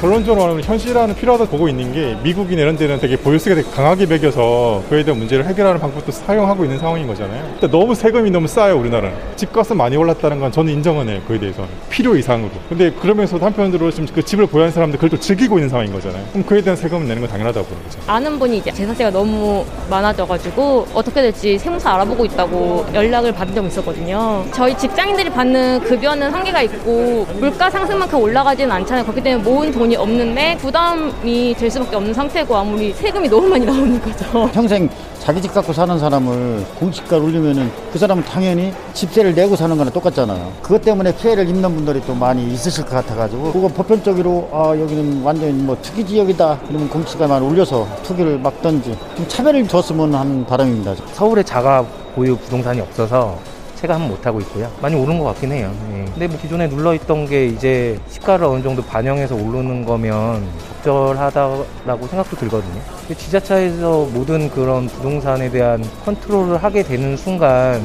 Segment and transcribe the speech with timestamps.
[0.00, 5.02] 결론적으로는 현실화는 필요하다고 보고 있는 게 미국이나 이런 데는 되게 보유세가 되게 강하게 매겨서 그에
[5.02, 7.42] 대한 문제를 해결하는 방법도 사용하고 있는 상황인 거잖아요.
[7.58, 9.16] 근데 너무 세금이 너무 싸요, 우리나라는.
[9.36, 11.68] 집값은 많이 올랐다는 건 저는 인정은 해요, 그에 대해서는.
[11.88, 12.50] 필요 이상으로.
[12.68, 16.26] 근데 그러면서 한편으로 지금 그 집을 보유한 사람들 그걸 또 즐기고 있는 상황인 거잖아요.
[16.30, 17.98] 그럼 그에 대한 세금을 내는 건 당연하다고 보는 거죠.
[18.06, 24.44] 아는 분이 이제 재산세가 너무 많아져가지고 어떻게 될지 세무사 알아보고 있다고 연락을 받은 적이 있었거든요.
[24.52, 29.04] 저희 직장인들이 받는 급여는 한계가 있고 물가 상승만큼 올라가지는 않잖아요.
[29.04, 34.00] 그렇기 때문에 모은 돈이 없는데 부담이 될 수밖에 없는 상태고 아무리 세금이 너무 많이 나오는
[34.00, 34.48] 거죠.
[34.52, 39.90] 평생 자기 집 갖고 사는 사람을 공시가를 올리면은 그 사람은 당연히 집세를 내고 사는 거나
[39.90, 40.52] 똑같잖아요.
[40.62, 45.66] 그것 때문에 피해를 입는 분들이 또 많이 있으실 것 같아가지고 그거 보편적으로 아 여기는 완전
[45.66, 50.94] 뭐 투기 지역이다 이러면 공시가만 올려서 투기를 막던지 좀 차별을 줬으면 하는 바람입니다.
[51.12, 53.36] 서울에 자가 보유 부동산이 없어서
[53.76, 54.70] 체감 못하고 있고요.
[54.80, 55.70] 많이 오른 것 같긴 해요.
[55.92, 56.04] 예.
[56.06, 60.46] 근데 뭐 기존에 눌러있던 게 이제 시가를 어느 정도 반영해서 오르는 거면
[60.82, 62.80] 적절하다라고 생각도 들거든요.
[63.16, 67.82] 지자체에서 모든 그런 부동산에 대한 컨트롤을 하게 되는 순간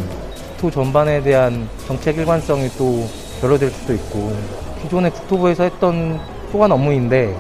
[0.51, 3.07] 국토 전반에 대한 정책 일관성이 또
[3.41, 4.35] 결여될 수도 있고
[4.81, 6.19] 기존에 국토부에서 했던
[6.51, 7.35] 소관 업무인데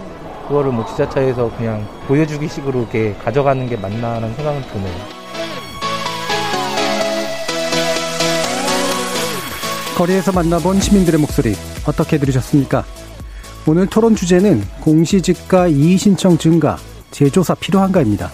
[0.47, 5.20] 그거를 뭐 지자체에서 그냥 보여주기 식으로 이렇게 가져가는 게 맞나라는 생각은 드네요.
[10.01, 11.53] 거리에서 만나본 시민들의 목소리
[11.85, 12.83] 어떻게 들으셨습니까?
[13.67, 16.77] 오늘 토론 주제는 공시지가 이의신청 증가,
[17.11, 18.31] 재조사 필요한가입니다.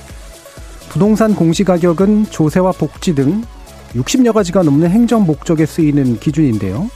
[0.88, 3.44] 부동산 공시가격은 조세와 복지 등
[3.96, 6.90] 60여 가지가 넘는 행정 목적에 쓰이는 기준인데요.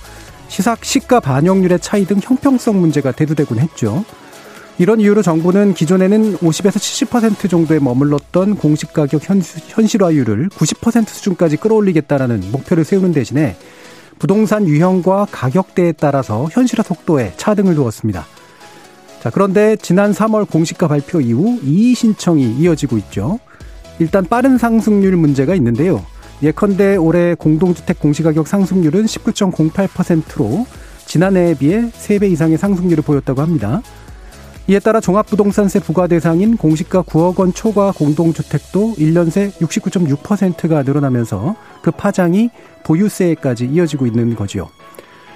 [0.47, 4.05] 시삭 시가 반영률의 차이 등 형평성 문제가 대두되곤 했죠.
[4.77, 6.77] 이런 이유로 정부는 기존에는 50에서
[7.09, 13.57] 70% 정도에 머물렀던 공시가격 현실화율을 90% 수준까지 끌어올리겠다라는 목표를 세우는 대신에
[14.21, 18.27] 부동산 유형과 가격대에 따라서 현실화 속도에 차등을 두었습니다.
[19.19, 23.39] 자, 그런데 지난 3월 공시가 발표 이후 이의 신청이 이어지고 있죠.
[23.97, 26.05] 일단 빠른 상승률 문제가 있는데요.
[26.43, 30.67] 예컨대 올해 공동주택 공시가격 상승률은 19.08%로
[31.07, 33.81] 지난해에 비해 3배 이상의 상승률을 보였다고 합니다.
[34.71, 41.91] 이에 따라 종합부동산세 부과 대상인 공시가 9억 원 초과 공동주택도 1년 새 69.6%가 늘어나면서 그
[41.91, 42.49] 파장이
[42.85, 44.69] 보유세까지 이어지고 있는 거지요.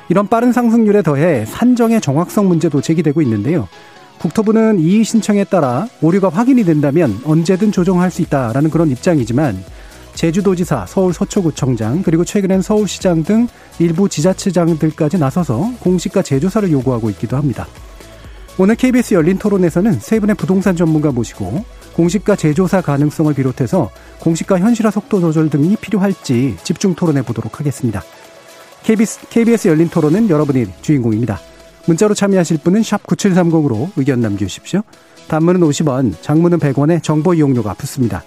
[0.07, 3.67] 이런 빠른 상승률에 더해 산정의 정확성 문제도 제기되고 있는데요.
[4.19, 9.61] 국토부는 이의 신청에 따라 오류가 확인이 된다면 언제든 조정할 수 있다라는 그런 입장이지만
[10.13, 17.67] 제주도지사, 서울 서초구청장, 그리고 최근엔 서울시장 등 일부 지자체장들까지 나서서 공시가 재조사를 요구하고 있기도 합니다.
[18.57, 24.91] 오늘 KBS 열린 토론에서는 세 분의 부동산 전문가 모시고 공시가 재조사 가능성을 비롯해서 공시가 현실화
[24.91, 28.01] 속도 조절 등이 필요할지 집중 토론해 보도록 하겠습니다.
[28.83, 31.39] KBS, KBS 열린 토론은 여러분이 주인공입니다.
[31.85, 34.83] 문자로 참여하실 분은 9730으로 의견 남겨주십시오.
[35.27, 38.23] 단문은 50원, 장문은 100원에 정보 이용료가 붙습니다.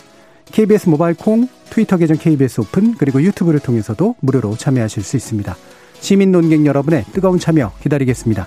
[0.52, 5.56] KBS 모바일 콩, 트위터 계정 KBS 오픈, 그리고 유튜브를 통해서도 무료로 참여하실 수 있습니다.
[6.00, 8.46] 시민 논객 여러분의 뜨거운 참여 기다리겠습니다.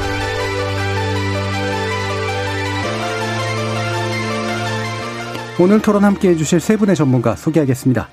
[5.61, 8.09] 오늘 토론 함께 해주실 세 분의 전문가 소개하겠습니다.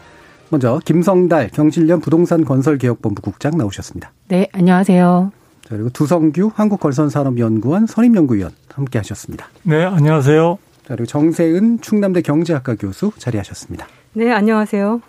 [0.50, 4.12] 먼저 김성달 경실련 부동산 건설개혁본부 국장 나오셨습니다.
[4.28, 5.32] 네, 안녕하세요.
[5.62, 9.48] 자, 그리고 두성규 한국걸선산업연구원 선임연구위원 함께 하셨습니다.
[9.62, 10.58] 네, 안녕하세요.
[10.82, 13.86] 자, 그리고 정세은 충남대 경제학과 교수 자리하셨습니다.
[14.12, 15.00] 네, 안녕하세요.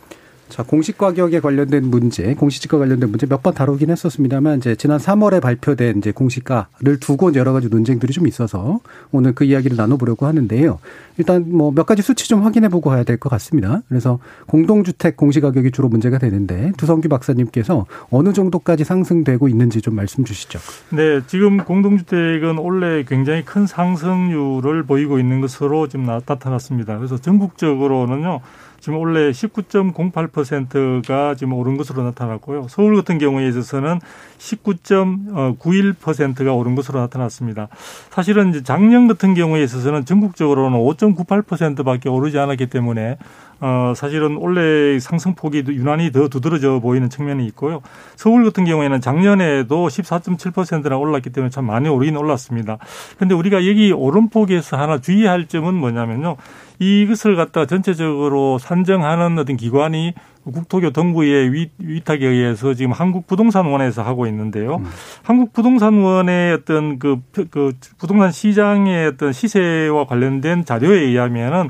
[0.49, 5.41] 자, 공시 가격에 관련된 문제, 공시지가 관련된 문제 몇 번 다루긴 했었습니다만 이제 지난 3월에
[5.41, 8.81] 발표된 이제 공시가를 두고 여러 가지 논쟁들이 좀 있어서
[9.13, 10.79] 오늘 그 이야기를 나눠보려고 하는데요.
[11.17, 13.81] 일단 뭐 몇 가지 수치 좀 확인해 보고 가야 될 것 같습니다.
[13.87, 20.25] 그래서 공동주택 공시 가격이 주로 문제가 되는데 두성규 박사님께서 어느 정도까지 상승되고 있는지 좀 말씀
[20.25, 20.59] 주시죠.
[20.89, 26.97] 네, 지금 공동주택은 원래 굉장히 큰 상승률을 보이고 있는 것으로 지금 나타났습니다.
[26.97, 28.41] 그래서 전국적으로는요.
[28.79, 32.67] 지금 원래 19.08%가 지금 오른 것으로 나타났고요.
[32.69, 33.99] 서울 같은 경우에 있어서는
[34.37, 37.69] 19.91%가 오른 것으로 나타났습니다.
[38.09, 43.17] 사실은 이제 작년 같은 경우에 있어서는 전국적으로는 5.98%밖에 오르지 않았기 때문에
[43.61, 47.81] 어, 사실은 원래 상승폭이 유난히 더 두드러져 보이는 측면이 있고요.
[48.15, 52.77] 서울 같은 경우에는 작년에도 14.7%나 올랐기 때문에 참 많이 오르긴 올랐습니다.
[53.15, 56.37] 그런데 우리가 여기 오름폭에서 하나 주의할 점은 뭐냐면요.
[56.79, 60.13] 이것을 갖다 전체적으로 산정하는 어떤 기관이
[60.45, 64.77] 국토교통부의 위탁에 의해서 지금 한국부동산원에서 하고 있는데요.
[64.77, 64.85] 음.
[65.23, 67.19] 한국부동산원의 어떤 그,
[67.51, 71.69] 그 부동산 시장의 어떤 시세와 관련된 자료에 의하면은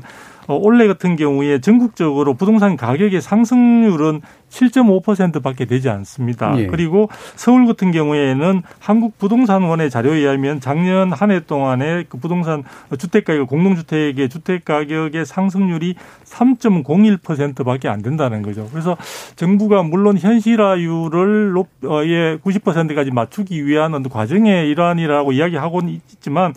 [0.56, 4.20] 올해 같은 경우에 전국적으로 부동산 가격의 상승률은
[4.50, 6.58] 7.5%밖에 되지 않습니다.
[6.58, 6.66] 예.
[6.66, 12.64] 그리고 서울 같은 경우에는 한국부동산원의 자료에 의하면 작년 한 해 동안에 그 부동산
[12.98, 15.94] 주택 가격 공동주택의 주택 가격의 상승률이
[16.24, 18.68] 3.01%밖에 안 된다는 거죠.
[18.70, 18.96] 그래서
[19.36, 26.54] 정부가 물론 현실화율을 높, 어, 예, 90%까지 맞추기 위한 과정의 일환이라고 이야기하고는 있지만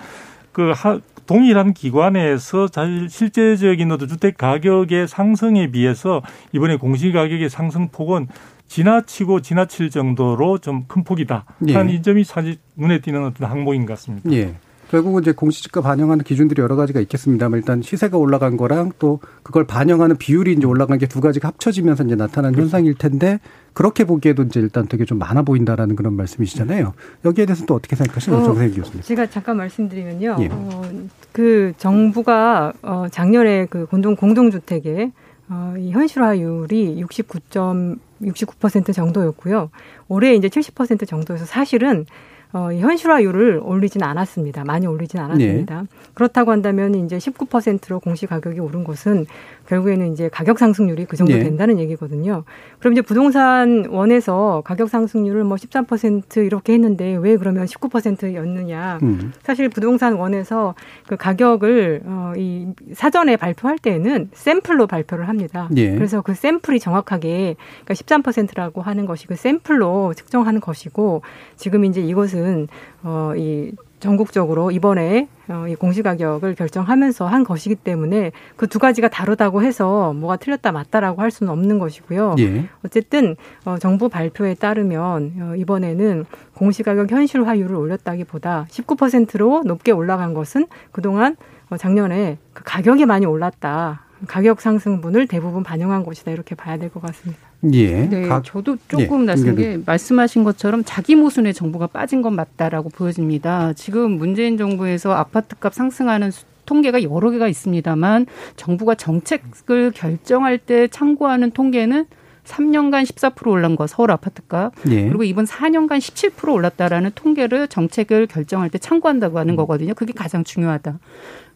[0.54, 2.68] 그 하, 동일한 기관에서
[3.10, 6.22] 실제적인 어떤 주택 가격의 상승에 비해서
[6.54, 8.28] 이번에 공시 가격의 상승 폭은
[8.68, 11.46] 지나치고 지나칠 정도로 좀 큰 폭이다.
[11.68, 11.74] 예.
[11.74, 14.32] 한이 점이 사실 눈에 띄는 어떤 항목인 것 같습니다.
[14.32, 14.54] 예.
[14.94, 20.18] 결국은 이제 공시지가 반영하는 기준들이 여러 가지가 있겠습니다만 일단 시세가 올라간 거랑 또 그걸 반영하는
[20.18, 22.62] 비율이 이제 올라간 게 두 가지가 합쳐지면서 이제 나타난 그렇죠.
[22.66, 23.40] 현상일 텐데
[23.74, 26.94] 그렇게 보기에도 이제 일단 되게 좀 많아 보인다라는 그런 말씀이시잖아요.
[27.26, 29.02] 여기에 대해서 또 어떻게 생각하시나요, 어, 정세희 교수님?
[29.02, 30.36] 제가 잠깐 말씀드리면요.
[30.42, 30.50] 예.
[30.52, 30.92] 어,
[31.32, 35.12] 그 정부가 어, 작년에 그 공동 공동주택에
[35.50, 39.72] 어, 이 현실화율이 69점 69% 정도였고요.
[40.08, 42.06] 올해 이제 70% 정도여서 사실은
[42.54, 44.64] 어, 현실화율을 올리진 않았습니다.
[44.64, 45.82] 많이 올리진 않았습니다.
[45.82, 45.88] 네.
[46.14, 49.26] 그렇다고 한다면 이제 19%로 공시 가격이 오른 것은
[49.68, 51.44] 결국에는 이제 가격 상승률이 그 정도 네.
[51.44, 52.44] 된다는 얘기거든요.
[52.80, 59.00] 그럼 이제 부동산 원에서 가격 상승률을 뭐 13% 이렇게 했는데 왜 그러면 19%였느냐.
[59.04, 59.34] 음.
[59.42, 60.76] 사실 부동산 원에서
[61.08, 65.68] 그 가격을 어, 이 사전에 발표할 때에는 샘플로 발표를 합니다.
[65.72, 65.94] 네.
[65.96, 67.56] 그래서 그 샘플이 정확하게
[67.86, 71.22] 그러니까 13%라고 하는 것이 그 샘플로 측정하는 것이고
[71.56, 72.68] 지금 이제 이것은
[73.04, 73.72] 어, 이
[74.04, 80.36] 전국적으로 이번에 어, 이 공시가격을 결정하면서 한 것이기 때문에 그 두 가지가 다르다고 해서 뭐가
[80.38, 82.36] 틀렸다 맞다라고 할 수는 없는 것이고요.
[82.40, 82.66] 예.
[82.84, 83.36] 어쨌든
[83.66, 91.36] 어, 정부 발표에 따르면 어, 이번에는 공시가격 현실화율을 올렸다기보다 19%로 높게 올라간 것은 그동안
[91.70, 94.02] 어, 작년에 그 가격이 많이 올랐다.
[94.28, 97.53] 가격 상승분을 대부분 반영한 것이다 이렇게 봐야 될 것 같습니다.
[97.72, 98.10] 예.
[98.10, 99.26] 네, 각, 저도 조금 예.
[99.26, 103.74] 낯선 게 말씀하신 것처럼 자기 모순에 정부가 빠진 건 맞다라고 보여집니다.
[103.74, 106.32] 지금 문재인 정부에서 아파트값 상승하는
[106.66, 108.26] 통계가 여러 개가 있습니다만
[108.56, 112.06] 정부가 정책을 결정할 때 참고하는 통계는
[112.46, 115.08] 3년간 14% 올란 거 서울 아파트값 예.
[115.08, 119.94] 그리고 이번 4년간 17% 올랐다라는 통계를 정책을 결정할 때 참고한다고 하는 거거든요.
[119.94, 121.00] 그게 가장 중요하다.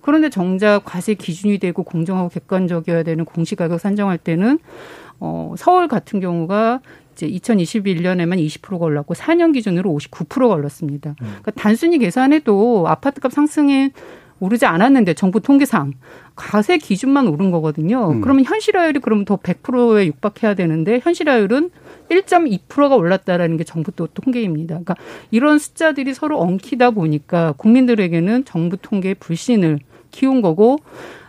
[0.01, 4.59] 그런데 정작 과세 기준이 되고 공정하고 객관적이어야 되는 공시가격 산정할 때는
[5.19, 6.81] 어, 서울 같은 경우가
[7.13, 11.11] 이제 2021년에만 20%가 올랐고 4년 기준으로 59%가 올랐습니다.
[11.21, 11.25] 음.
[11.25, 13.91] 그러니까 단순히 계산해도 아파트값 상승에
[14.39, 15.93] 오르지 않았는데 정부 통계상
[16.35, 18.11] 과세 기준만 오른 거거든요.
[18.11, 18.21] 음.
[18.21, 21.71] 그러면 현실화율이 그러면 더 100%에 육박해야 되는데 현실화율은
[22.09, 24.75] 1.2%가 올랐다라는 게 정부 또 통계입니다.
[24.75, 24.95] 그러니까
[25.31, 29.79] 이런 숫자들이 서로 엉키다 보니까 국민들에게는 정부 통계의 불신을
[30.11, 30.77] 키운 거고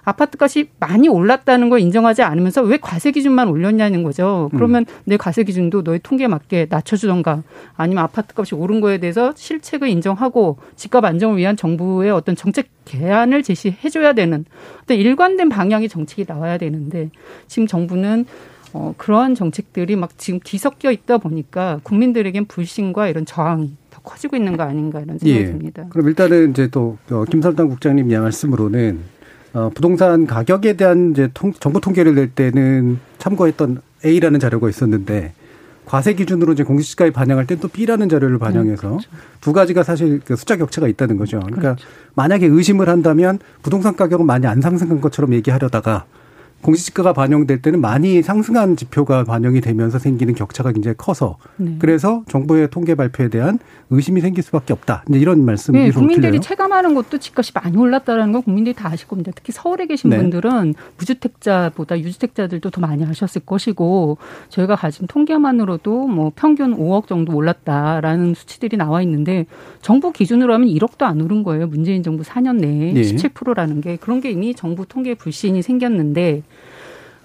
[0.09, 4.49] 아파트값이 많이 올랐다는 걸 인정하지 않으면서 왜 과세 기준만 올렸냐는 거죠.
[4.55, 4.95] 그러면 음.
[5.05, 7.43] 내 과세 기준도 너의 통계에 맞게 낮춰주던가
[7.77, 14.15] 아니면 아파트값이 오른 거에 대해서 실책을 인정하고 집값 안정을 위한 정부의 어떤 정책 개안을 제시해줘야
[14.15, 14.47] 되는
[14.83, 17.11] 어떤 일관된 방향의 정책이 나와야 되는데
[17.47, 18.25] 지금 정부는
[18.73, 24.57] 어, 그러한 정책들이 막 지금 뒤섞여 있다 보니까 국민들에겐 불신과 이런 저항이 더 커지고 있는
[24.57, 25.47] 거 아닌가 이런 생각이 예.
[25.47, 25.87] 듭니다.
[25.91, 29.18] 그럼 일단은 이제 또 어, 김설당 국장님 말씀으로는
[29.55, 35.33] 어, 부동산 가격에 대한 이제 통, 정부 통계를 낼 때는 참고했던 A라는 자료가 있었는데
[35.87, 39.09] 과세 기준으로 이제 공시지가에 반영할 때 또 B라는 자료를 반영해서 음, 그렇죠.
[39.41, 41.41] 두 가지가 사실 그 숫자 격차가 있다는 거죠.
[41.41, 41.87] 그러니까 그렇죠.
[42.15, 46.05] 만약에 의심을 한다면 부동산 가격은 많이 안 상승한 것처럼 얘기하려다가
[46.63, 51.77] 공시지가가 반영될 때는 많이 상승한 지표가 반영이 되면서 생기는 격차가 굉장히 커서 네.
[51.79, 53.59] 그래서 정부의 통계 발표에 대한
[53.91, 55.05] 의심이 생길 수밖에 없다.
[55.09, 56.41] 이제 이런 말씀이 네, 국민들이 들려요.
[56.41, 59.33] 체감하는 것도 집값이 많이 올랐다는 건 국민들이 다 아실 겁니다.
[59.35, 60.19] 특히 서울에 계신 네.
[60.19, 68.35] 분들은 무주택자보다 유주택자들도 더 많이 하셨을 것이고 저희가 가진 통계만으로도 뭐 평균 5억 정도 올랐다라는
[68.35, 69.47] 수치들이 나와 있는데
[69.81, 71.67] 정부 기준으로 하면 1억도 안 오른 거예요.
[71.69, 73.01] 문재인 정부 4년 내에 네.
[73.01, 76.43] 17%라는 게 그런 게 이미 정부 통계 불신이 생겼는데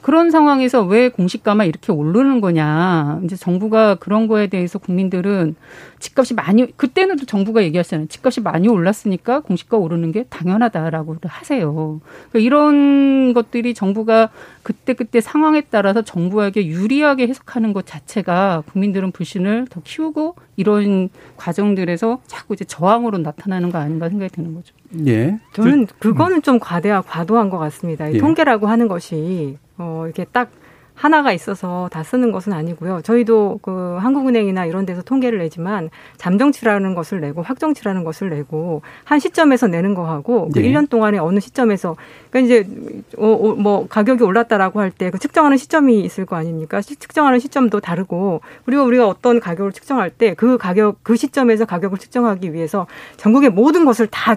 [0.03, 3.21] 그런 상황에서 왜 공시가만 이렇게 오르는 거냐.
[3.23, 5.55] 이제 정부가 그런 거에 대해서 국민들은
[5.99, 8.07] 집값이 많이 그때는 또 정부가 얘기하잖아요.
[8.07, 12.01] 집값이 많이 올랐으니까 공시가 오르는 게 당연하다라고 하세요.
[12.29, 14.29] 그러니까 이런 것들이 정부가
[14.61, 21.07] 그때 그때 상황에 따라서 정부에게 유리하게 해석하는 것 자체가 국민들은 불신을 더 키우고 이런
[21.37, 24.75] 과정들에서 자꾸 이제 저항으로 나타나는 거 아닌가 생각이 드는 거죠.
[25.07, 25.39] 예.
[25.53, 28.13] 저는 그거는 좀 과대하 과도한 것 같습니다.
[28.13, 28.17] 예.
[28.17, 30.49] 통계라고 하는 것이 어 이렇게 딱
[30.95, 33.01] 하나가 있어서 다 쓰는 것은 아니고요.
[33.01, 39.65] 저희도 그 한국은행이나 이런 데서 통계를 내지만 잠정치라는 것을 내고 확정치라는 것을 내고 한 시점에서
[39.67, 40.69] 내는 거하고 그 네.
[40.69, 41.95] 1년 동안에 어느 시점에서
[42.29, 42.69] 그러니까 이제
[43.17, 46.79] 어, 어, 뭐 가격이 올랐다라고 할 때 그 측정하는 시점이 있을 거 아닙니까?
[46.81, 52.53] 측정하는 시점도 다르고 그리고 우리가 어떤 가격을 측정할 때 그 가격 그 시점에서 가격을 측정하기
[52.53, 52.85] 위해서
[53.17, 54.35] 전국의 모든 것을 다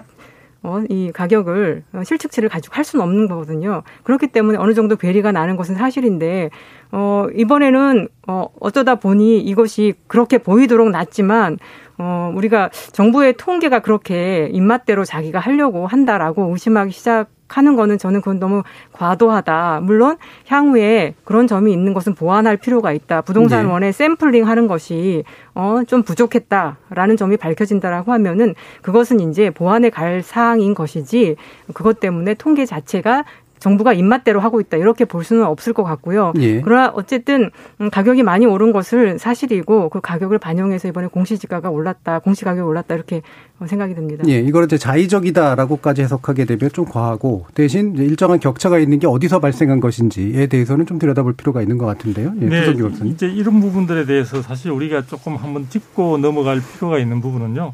[0.67, 3.83] 어, 이 가격을 어, 실측치를 가지고 할 수는 없는 거거든요.
[4.03, 6.49] 그렇기 때문에 어느 정도 괴리가 나는 것은 사실인데
[6.91, 11.57] 어, 이번에는 어, 어쩌다 보니 이것이 그렇게 보이도록 났지만
[11.97, 18.39] 어, 우리가 정부의 통계가 그렇게 입맛대로 자기가 하려고 한다라고 의심하기 시작 하는 거는 저는 그건
[18.39, 18.63] 너무
[18.93, 19.81] 과도하다.
[19.83, 23.21] 물론 향후에 그런 점이 있는 것은 보완할 필요가 있다.
[23.21, 23.91] 부동산원의 네.
[23.91, 25.23] 샘플링 하는 것이
[25.55, 31.35] 어, 좀 부족했다라는 점이 밝혀진다라고 하면은 그것은 이제 보완에 갈 사항인 것이지
[31.73, 33.23] 그것 때문에 통계 자체가
[33.67, 36.31] 정부가 입맛대로 하고 있다 이렇게 볼 수는 없을 것 같고요.
[36.39, 36.61] 예.
[36.61, 42.65] 그러나 어쨌든 음, 가격이 많이 오른 것을 사실이고 그 가격을 반영해서 이번에 공시지가가 올랐다, 공시가격이
[42.65, 43.21] 올랐다 이렇게
[43.65, 44.23] 생각이 듭니다.
[44.27, 49.81] 예, 이걸 이제 자의적이다라고까지 해석하게 되면 좀 과하고 대신 일정한 격차가 있는 게 어디서 발생한
[49.81, 52.33] 것인지에 대해서는 좀 들여다볼 필요가 있는 것 같은데요.
[52.41, 52.73] 예, 네,
[53.05, 57.73] 이제 이런 부분들에 대해서 사실 우리가 조금 한번 짚고 넘어갈 필요가 있는 부분은요.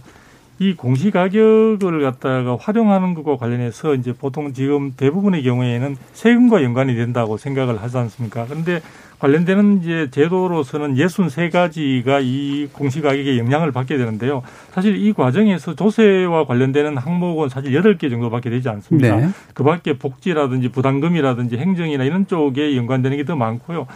[0.64, 7.36] 이 공시 가격을 갖다가 활용하는 것과 관련해서 이제 보통 지금 대부분의 경우에는 세금과 연관이 된다고
[7.36, 8.46] 생각을 하지 않습니까?
[8.48, 8.82] 그런데
[9.20, 14.42] 관련되는 이제 제도로서는 예순 세 가지가 이 공시 가격에 영향을 받게 되는데요.
[14.72, 19.18] 사실 이 과정에서 조세와 관련되는 항목은 사실 여덟 개 정도밖에 되지 않습니다.
[19.18, 19.30] 네.
[19.54, 23.88] 그 밖에 복지라든지 부담금이라든지 행정이나 이런 쪽에 연관되는 게 더 많고요.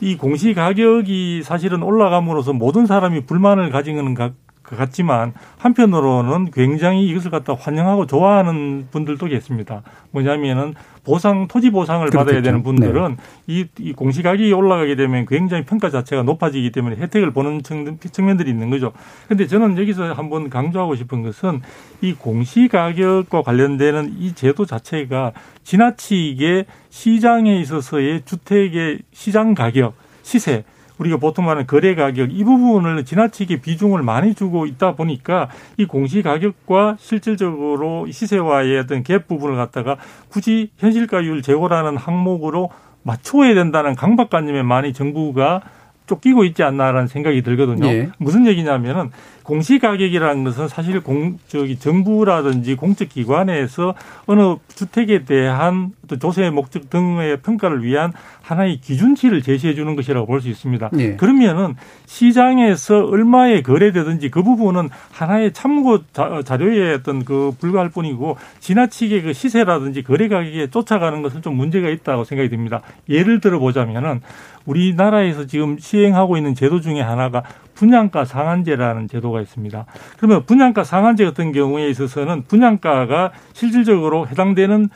[0.00, 4.32] 이 공시 가격이 사실은 올라감으로써 모든 사람이 불만을 가지는 것
[4.76, 9.82] 같지만 한편으로는 굉장히 이것을 갖다 환영하고 좋아하는 분들도 계십니다.
[10.10, 10.74] 뭐냐면은
[11.04, 12.24] 보상 토지 보상을 그렇겠죠.
[12.24, 13.22] 받아야 되는 분들은 네.
[13.46, 18.92] 이, 이 공시가격이 올라가게 되면 굉장히 평가 자체가 높아지기 때문에 혜택을 보는 측면들이 있는 거죠.
[19.28, 21.60] 근데 저는 여기서 한번 강조하고 싶은 것은
[22.00, 25.32] 이 공시가격과 관련되는 이 제도 자체가
[25.64, 30.64] 지나치게 시장에 있어서의 주택의 시장 가격 시세
[31.02, 36.22] 우리가 보통 말하는 거래 가격 이 부분을 지나치게 비중을 많이 주고 있다 보니까 이 공시
[36.22, 39.96] 가격과 실질적으로 시세와의 어떤 갭 부분을 갖다가
[40.28, 42.70] 굳이 현실가율 제고라는 항목으로
[43.02, 45.62] 맞춰야 된다는 강박관념에 많이 정부가
[46.06, 47.86] 쫓기고 있지 않나라는 생각이 들거든요.
[47.86, 48.10] 예.
[48.18, 49.10] 무슨 얘기냐면은
[49.42, 53.94] 공시 가격이라는 것은 사실 공, 저기 정부라든지 공적 기관에서
[54.26, 60.42] 어느 주택에 대한 또 조세 목적 등의 평가를 위한 하나의 기준치를 제시해 주는 것이라고 볼
[60.42, 60.90] 수 있습니다.
[60.98, 61.16] 예.
[61.16, 66.00] 그러면은 시장에서 얼마에 거래되든지 그 부분은 하나의 참고
[66.44, 72.24] 자료의 어떤 그 불과할 뿐이고 지나치게 그 시세라든지 거래 가격에 쫓아가는 것은 좀 문제가 있다고
[72.24, 72.82] 생각이 듭니다.
[73.08, 74.20] 예를 들어 보자면은
[74.66, 77.42] 우리나라에서 지금 시행하고 있는 제도 중에 하나가
[77.82, 79.86] 분양가 상한제라는 제도가 있습니다.
[80.16, 84.88] 그러면 분양가 상한제 같은 경우에 있어서는 분양가가 실질적으로 해당되는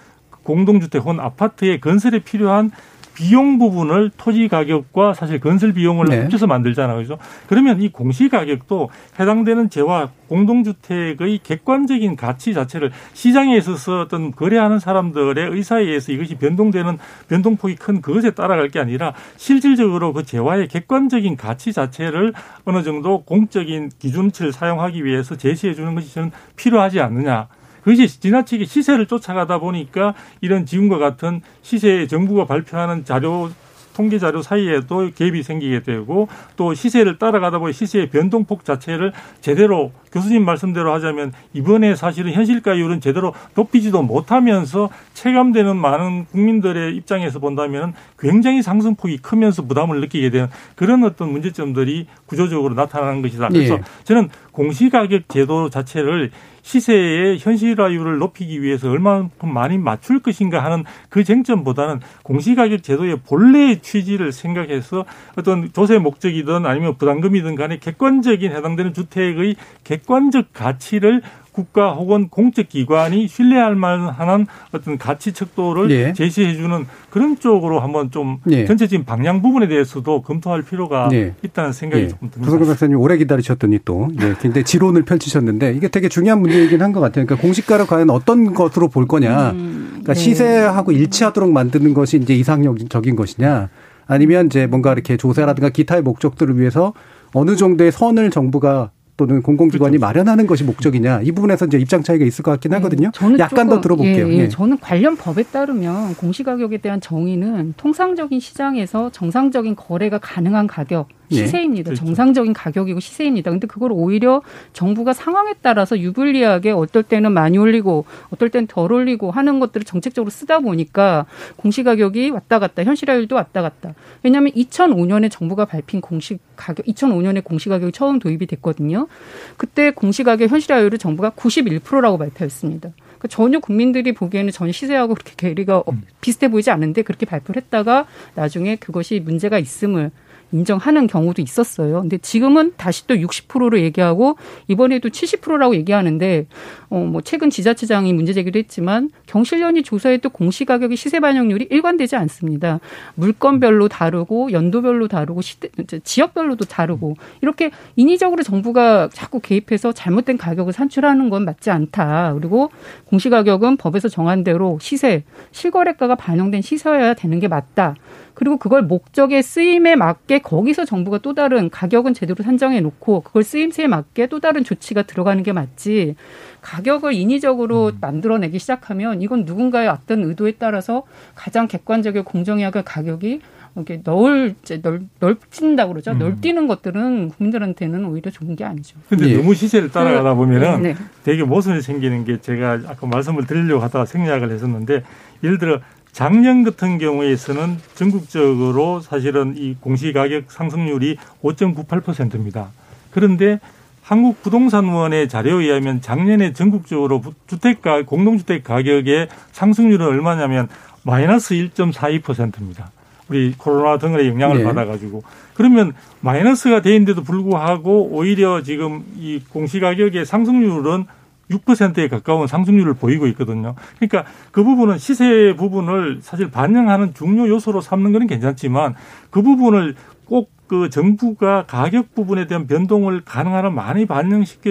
[0.44, 2.70] 공동주택 혹은 아파트의 건설에 필요한
[3.16, 6.20] 비용 부분을 토지 가격과 사실 건설 비용을 네.
[6.20, 6.98] 합쳐서 만들잖아요.
[6.98, 7.16] 그죠?
[7.46, 15.48] 그러면 이 공시 가격도 해당되는 재화 공동주택의 객관적인 가치 자체를 시장에 있어서 어떤 거래하는 사람들의
[15.50, 21.72] 의사에 의해서 이것이 변동되는 변동폭이 큰 그것에 따라갈 게 아니라 실질적으로 그 재화의 객관적인 가치
[21.72, 22.34] 자체를
[22.66, 27.48] 어느 정도 공적인 기준치를 사용하기 위해서 제시해 주는 것이 저는 필요하지 않느냐.
[27.86, 33.48] 그것이 지나치게 시세를 쫓아가다 보니까 이런 지금과 같은 시세 정부가 발표하는 자료
[33.94, 36.26] 통계 자료 사이에도 갭이 생기게 되고
[36.56, 43.34] 또 시세를 따라가다 보니 시세의 변동폭 자체를 제대로 교수님 말씀대로 하자면 이번에 사실은 현실가율은 제대로
[43.54, 51.30] 높이지도 못하면서 체감되는 많은 국민들의 입장에서 본다면 굉장히 상승폭이 크면서 부담을 느끼게 되는 그런 어떤
[51.32, 53.48] 문제점들이 구조적으로 나타나는 것이다.
[53.48, 53.82] 그래서 예.
[54.04, 56.30] 저는 공시가격 제도 자체를
[56.62, 64.32] 시세의 현실화율을 높이기 위해서 얼마만큼 많이 맞출 것인가 하는 그 쟁점보다는 공시가격 제도의 본래의 취지를
[64.32, 65.04] 생각해서
[65.36, 71.22] 어떤 조세 목적이든 아니면 부담금이든 간에 객관적인 해당되는 주택의 객 관적 가치를
[71.52, 76.12] 국가 혹은 공적 기관이 신뢰할 만한 어떤 가치 척도를 예.
[76.12, 78.66] 제시해 주는 그런 쪽으로 한번 좀 예.
[78.66, 81.32] 전체적인 방향 부분에 대해서도 검토할 필요가 예.
[81.42, 82.08] 있다는 생각이 예.
[82.08, 82.44] 조금 듭니다.
[82.44, 87.00] 부석근 박사님 오래 기다리셨더니 또 예, 굉장히 지론을 펼치셨는데 이게 되게 중요한 문제이긴 한 것
[87.00, 87.24] 같아요.
[87.24, 89.52] 그러니까 공시가를 과연 어떤 것으로 볼 거냐.
[89.52, 90.20] 음, 그러니까 네.
[90.20, 93.70] 시세하고 일치하도록 만드는 것이 이제 이상적인 것이냐.
[94.06, 96.92] 아니면 이제 뭔가 이렇게 조사라든가 기타의 목적들을 위해서
[97.32, 100.06] 어느 정도의 선을 정부가 또는 공공기관이 그렇죠.
[100.06, 103.10] 마련하는 것이 목적이냐 이 부분에서 이제 입장 차이가 있을 것 같긴 네, 하거든요.
[103.14, 104.28] 저는 약간 더 들어볼게요.
[104.28, 104.38] 예, 예.
[104.40, 104.48] 예.
[104.48, 111.15] 저는 관련 법에 따르면 공시가격에 대한 정의는 통상적인 시장에서 정상적인 거래가 가능한 가격 예.
[111.30, 111.90] 시세입니다.
[111.90, 111.96] 네.
[111.96, 113.50] 정상적인 가격이고 시세입니다.
[113.50, 114.42] 근데 그걸 오히려
[114.72, 120.30] 정부가 상황에 따라서 유불리하게 어떨 때는 많이 올리고 어떨 때는 덜 올리고 하는 것들을 정책적으로
[120.30, 123.94] 쓰다 보니까 공시 가격이 왔다 갔다 현실화율도 왔다 갔다.
[124.22, 129.08] 왜냐하면 2005년에 정부가 발핀 공시 가격 2005년에 공시 가격이 처음 도입이 됐거든요.
[129.56, 132.90] 그때 공시 가격 현실화율을 정부가 91%라고 발표했습니다.
[133.16, 136.02] 그러니까 전혀 국민들이 보기에는 전 시세하고 그렇게 괴리가 음.
[136.20, 140.10] 비슷해 보이지 않는데 그렇게 발표를 했다가 나중에 그것이 문제가 있음을
[140.52, 142.02] 인정하는 경우도 있었어요.
[142.02, 144.36] 근데 지금은 다시 또 60%로 얘기하고
[144.68, 146.46] 이번에도 70%라고 얘기하는데
[146.90, 152.80] 어 뭐 최근 지자체장이 문제 제기도 했지만 경실련이 조사했던 공시 가격의 시세 반영률이 일관되지 않습니다.
[153.14, 155.68] 물건별로 다르고 연도별로 다르고 시대,
[156.02, 162.34] 지역별로도 다르고 이렇게 인위적으로 정부가 자꾸 개입해서 잘못된 가격을 산출하는 건 맞지 않다.
[162.34, 162.70] 그리고
[163.06, 167.94] 공시 가격은 법에서 정한 대로 시세 실거래가가 반영된 시세여야 되는 게 맞다.
[168.36, 173.86] 그리고 그걸 목적의 쓰임에 맞게 거기서 정부가 또 다른 가격은 제대로 산정해 놓고 그걸 쓰임새에
[173.86, 176.16] 맞게 또 다른 조치가 들어가는 게 맞지
[176.60, 177.98] 가격을 인위적으로 음.
[177.98, 183.40] 만들어내기 시작하면 이건 누군가의 어떤 의도에 따라서 가장 객관적이고 공정하게 가격이
[183.74, 186.10] 이렇게 널, 널, 넓진다 그러죠.
[186.12, 186.18] 음.
[186.18, 188.98] 널뛰는 것들은 국민들한테는 오히려 좋은 게 아니죠.
[189.08, 189.36] 근데 예.
[189.36, 190.96] 너무 시세를 따라가다 보면은 네.
[191.24, 195.02] 되게 모순이 생기는 게 제가 아까 말씀을 드리려고 하다가 생략을 했었는데
[195.42, 195.80] 예를 들어
[196.16, 202.68] 작년 같은 경우에서는 전국적으로 사실은 이 공시가격 상승률이 5.98%입니다.
[203.10, 203.60] 그런데
[204.00, 210.68] 한국부동산원의 자료에 의하면 작년에 전국적으로 주택가 공동주택 가격의 상승률은 얼마냐면
[211.02, 212.90] 마이너스 1.42%입니다.
[213.28, 214.64] 우리 코로나 등의 영향을 네.
[214.64, 221.04] 받아가지고 그러면 마이너스가 돼있는데도 불구하고 오히려 지금 이 공시가격의 상승률은
[221.50, 223.74] 6%에 가까운 상승률을 보이고 있거든요.
[223.98, 228.94] 그러니까 그 부분은 시세 부분을 사실 반영하는 중요 요소로 삼는 거는 괜찮지만
[229.30, 234.70] 그 부분을 꼭 그 정부가 가격 부분에 대한 변동을 가능한 한 많이 반영시켜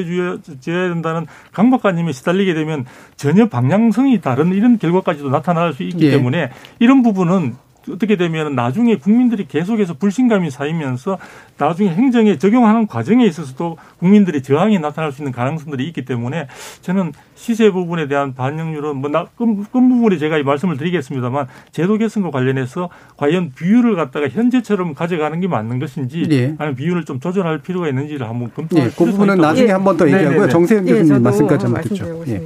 [0.59, 2.85] 줘야 된다는 강박관념에 시달리게 되면
[3.15, 6.11] 전혀 방향성이 다른 이런 결과까지도 나타날 수 있기 예.
[6.11, 7.55] 때문에 이런 부분은
[7.91, 11.17] 어떻게 되면 나중에 국민들이 계속해서 불신감이 쌓이면서
[11.57, 16.47] 나중에 행정에 적용하는 과정에 있어서도 국민들의 저항이 나타날 수 있는 가능성들이 있기 때문에
[16.81, 21.97] 저는 시세 부분에 대한 반영률은 뭐 나, 끝, 끝 부분에 제가 이 말씀을 드리겠습니다만 제도
[21.97, 26.55] 개선과 관련해서 과연 비율을 갖다가 현재처럼 가져가는 게 맞는 것인지 네.
[26.57, 30.05] 아니면 비율을 좀 조절할 필요가 있는지를 한번 검토할 네, 그 부분은 나중에 한 번 더
[30.07, 30.49] 얘기하고요.
[30.49, 32.23] 정세현 교수님 말씀까지 한번 듣죠.
[32.27, 32.41] 예.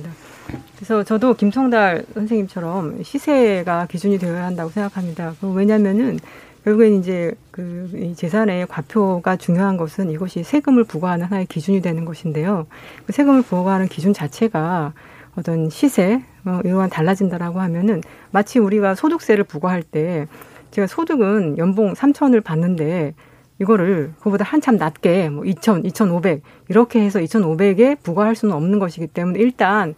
[0.90, 5.36] 그래서 저도 김성달 선생님처럼 시세가 기준이 되어야 한다고 생각합니다.
[5.40, 6.18] 왜냐면은
[6.64, 12.66] 결국엔 이제 그 재산의 과표가 중요한 것은 이것이 세금을 부과하는 하나의 기준이 되는 것인데요.
[13.06, 14.94] 그 세금을 부과하는 기준 자체가
[15.38, 20.26] 어떤 시세 어, 이러한 달라진다라고 하면은 마치 우리가 소득세를 부과할 때
[20.72, 23.14] 제가 소득은 연봉 3천을 받는데
[23.60, 29.38] 이거를 그보다 한참 낮게 뭐 2천, 2,500 이렇게 해서 2,500에 부과할 수는 없는 것이기 때문에
[29.38, 29.94] 일단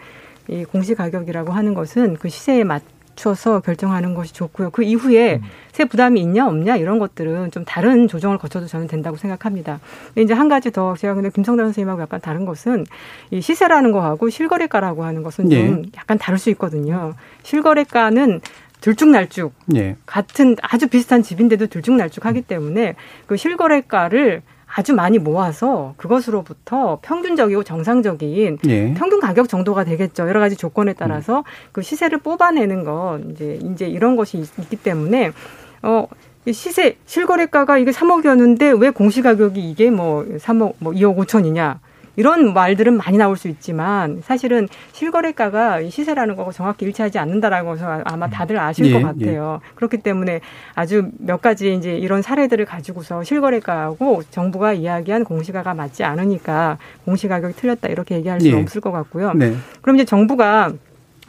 [0.51, 4.69] 이 공시 가격이라고 하는 것은 그 시세에 맞춰서 결정하는 것이 좋고요.
[4.71, 5.41] 그 이후에 음.
[5.71, 9.79] 세 부담이 있냐 없냐 이런 것들은 좀 다른 조정을 거쳐도 저는 된다고 생각합니다.
[10.17, 12.85] 이제 한 가지 더 제가 근데 김성달 선생님하고 약간 다른 것은
[13.31, 15.89] 이 시세라는 거하고 실거래가라고 하는 것은 좀 예.
[15.97, 17.13] 약간 다를 수 있거든요.
[17.43, 18.41] 실거래가는
[18.81, 19.95] 들쭉날쭉 예.
[20.05, 24.41] 같은 아주 비슷한 집인데도 들쭉날쭉하기 때문에 그 실거래가를
[24.73, 28.93] 아주 많이 모아서 그것으로부터 평균적이고 정상적인 예.
[28.93, 30.27] 평균 가격 정도가 되겠죠.
[30.27, 31.43] 여러 가지 조건에 따라서 음.
[31.71, 35.31] 그 시세를 뽑아내는 건 이제 이제 이런 것이 있기 때문에
[35.84, 36.07] 어
[36.51, 41.79] 시세 실거래가가 이게 3억이었는데 왜 공시 가격이 이게 뭐 3억 뭐 2억 5천이냐?
[42.15, 48.30] 이런 말들은 많이 나올 수 있지만 사실은 실거래가가 시세라는 거고 정확히 일치하지 않는다라고 해서 아마
[48.30, 49.60] 다들 아실 예, 것 같아요.
[49.63, 49.76] 예.
[49.76, 50.41] 그렇기 때문에
[50.76, 57.88] 아주 몇 가지 이제 이런 사례들을 가지고서 실거래가하고 정부가 이야기한 공시가가 맞지 않으니까 공시가격이 틀렸다
[57.88, 58.62] 이렇게 얘기할 수는 예.
[58.62, 59.34] 없을 것 같고요.
[59.34, 59.56] 네.
[59.82, 60.74] 그럼 이제 정부가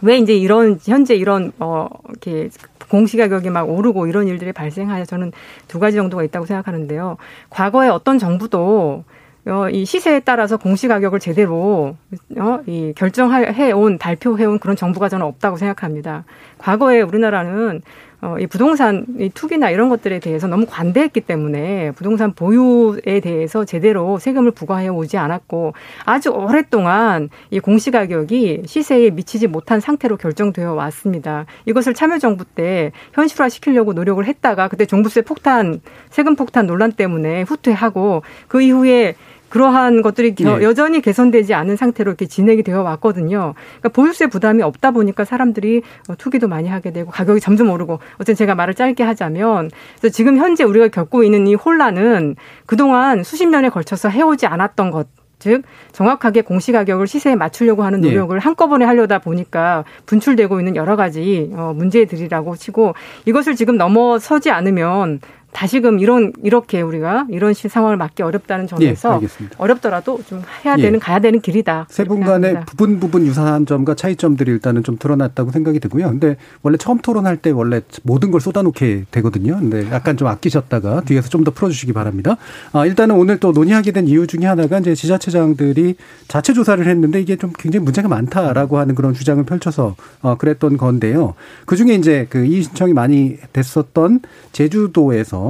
[0.03, 2.51] 왜 이제 이런 현재 이런 어 이렇게
[2.89, 5.33] 공시 가격이 막 오르고 이런 일들이 발생하여 저는
[5.69, 7.17] 두 가지 정도가 있다고 생각하는데요.
[7.51, 9.05] 과거에 어떤 정부도
[9.45, 11.97] 어, 이 시세에 따라서 공시 가격을 제대로
[12.39, 16.25] 어, 이 결정해 온 발표해 온 그런 정부가 저는 없다고 생각합니다.
[16.59, 17.83] 과거에 우리나라는
[18.25, 24.21] 어, 이 부동산 이 투기나 이런 것들에 대해서 너무 관대했기 때문에 부동산 보유에 대해서 제대로
[24.21, 25.73] 세금을 부과해 오지 않았고
[26.05, 31.47] 아주 오랫동안 이 공시 가격이 시세에 미치지 못한 상태로 결정되어 왔습니다.
[31.67, 38.23] 이것을 참여정부 때 현실화 시키려고 노력을 했다가 그때 종부세 폭탄, 세금 폭탄 논란 때문에 후퇴하고
[38.47, 39.17] 그 이후에
[39.53, 40.63] 그러한 것들이 네.
[40.63, 43.53] 여전히 개선되지 않은 상태로 이렇게 진행이 되어 왔거든요.
[43.81, 48.35] 그러니까 보유세 부담이 없다 보니까 사람들이 어, 투기도 많이 하게 되고 가격이 점점 오르고 어쨌든
[48.35, 53.69] 제가 말을 짧게 하자면 그래서 지금 현재 우리가 겪고 있는 이 혼란은 그동안 수십 년에
[53.69, 55.07] 걸쳐서 해오지 않았던 것.
[55.39, 58.09] 즉 정확하게 공시가격을 시세에 맞추려고 하는 네.
[58.09, 58.41] 노력을 네.
[58.41, 62.95] 한꺼번에 하려다 보니까 분출되고 있는 여러 가지 어, 문제들이라고 치고
[63.27, 65.19] 이것을 지금 넘어서지 않으면
[65.53, 69.27] 다시금 이런 이렇게 우리가 이런 시 상황을 막기 어렵다는 점에서 예,
[69.59, 70.99] 어렵더라도 좀 해야 되는 예.
[70.99, 71.87] 가야 되는 길이다.
[71.91, 76.09] 세 분 간의 부분 부분 유사한 점과 차이점들이 일단은 좀 드러났다고 생각이 되고요.
[76.09, 79.57] 근데 원래 처음 토론할 때 원래 모든 걸 쏟아놓게 되거든요.
[79.59, 82.37] 근데 약간 좀 아끼셨다가 뒤에서 좀 더 풀어주시기 바랍니다.
[82.73, 85.97] 아, 일단은 오늘 또 논의하게 된 이유 중에 하나가 이제 지자체장들이
[86.29, 91.35] 자체 조사를 했는데 이게 좀 굉장히 문제가 많다라고 하는 그런 주장을 펼쳐서 어, 그랬던 건데요.
[91.67, 94.21] 그 중에 이제 그 이의 신청이 많이 됐었던
[94.53, 95.42] 제주도에서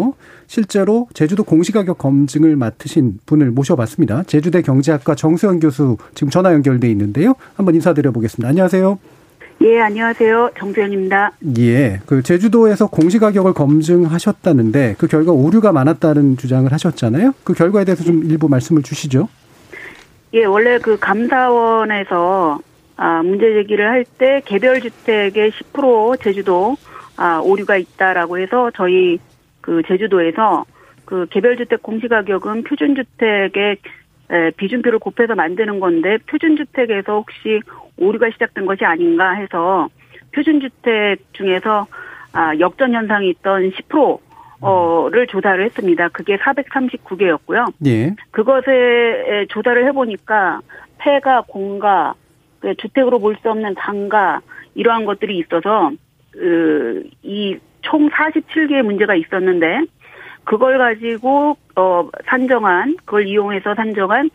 [0.47, 4.25] 실제로 제주도 공시가격 검증을 맡으신 분을 모셔봤습니다.
[4.25, 7.35] 제주대 경제학과 정수영 교수 지금 전화 연결돼 있는데요.
[7.57, 8.49] 한번 인사드려 보겠습니다.
[8.49, 8.99] 안녕하세요.
[9.63, 10.51] 예, 안녕하세요.
[10.59, 11.33] 정수영입니다.
[11.59, 17.33] 예, 그 제주도에서 공시가격을 검증하셨다는데 그 결과 오류가 많았다는 주장을 하셨잖아요.
[17.45, 19.29] 그 결과에 대해서 좀 일부 말씀을 주시죠.
[20.35, 22.59] 예, 원래 그 감사원에서
[22.97, 26.77] 아, 문제 제기를 할 때 개별 주택의 10% 제주도
[27.17, 29.19] 아, 오류가 있다라고 해서 저희
[29.63, 30.65] 그 제주도에서
[31.07, 33.77] 그 개별주택 공시가격은 표준주택의
[34.57, 37.61] 비준표를 곱해서 만드는 건데 표준주택에서 혹시
[37.99, 39.89] 오류가 시작된 것이 아닌가 해서
[40.35, 41.87] 표준주택 중에서
[42.33, 44.19] 아, 역전 현상이 있던 10%
[44.63, 46.09] 어를 조사를 했습니다.
[46.11, 47.73] 그게 439개였고요.
[47.85, 48.15] 예.
[48.31, 50.61] 그것에 조사를 해보니까
[50.99, 52.15] 폐가, 공가,
[52.61, 54.41] 그 주택으로 볼 수 없는 장가
[54.77, 55.91] 이러한 것들이 있어서
[56.31, 59.83] 그이 총 47개의 문제가 있었는데
[60.45, 64.31] 그걸 가지고 어 산정한 그걸 이용해서 산정한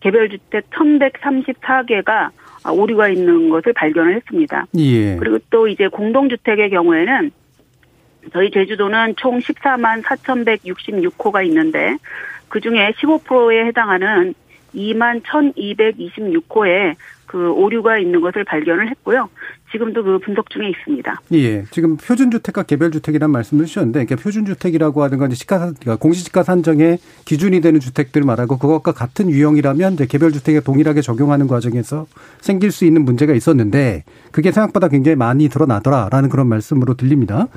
[0.00, 2.30] 개별 주택 1,134개가
[2.70, 4.66] 오류가 있는 것을 발견을 했습니다.
[4.78, 5.16] 예.
[5.16, 7.30] 그리고 또 이제 공동주택의 경우에는
[8.32, 11.96] 저희 제주도는 총 14만 4,166호가 있는데
[12.48, 14.34] 그 중에 15%에 해당하는
[14.74, 16.94] 2만 1,226호에
[17.26, 19.28] 그 오류가 있는 것을 발견을 했고요.
[19.72, 21.20] 지금도 그 분석 중에 있습니다.
[21.32, 21.64] 예.
[21.70, 27.60] 지금 표준주택과 개별주택이란 말씀을 주셨는데, 그러니까 표준주택이라고 하는 건 이제 시가, 그러니까 공시지가 산정의 기준이
[27.60, 32.06] 되는 주택들 말하고 그것과 같은 유형이라면 이제 개별주택에 동일하게 적용하는 과정에서
[32.40, 37.48] 생길 수 있는 문제가 있었는데, 그게 생각보다 굉장히 많이 드러나더라라는 그런 말씀으로 들립니다.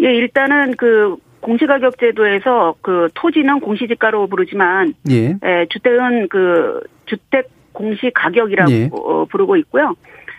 [0.00, 5.36] 예, 일단은 그 공시가격 제도에서 그 토지는 공시지가로 부르지만 예.
[5.42, 8.88] 에, 주택은 그 주택 공시 가격이라고 예.
[8.92, 9.94] 어, 부르고 있고요.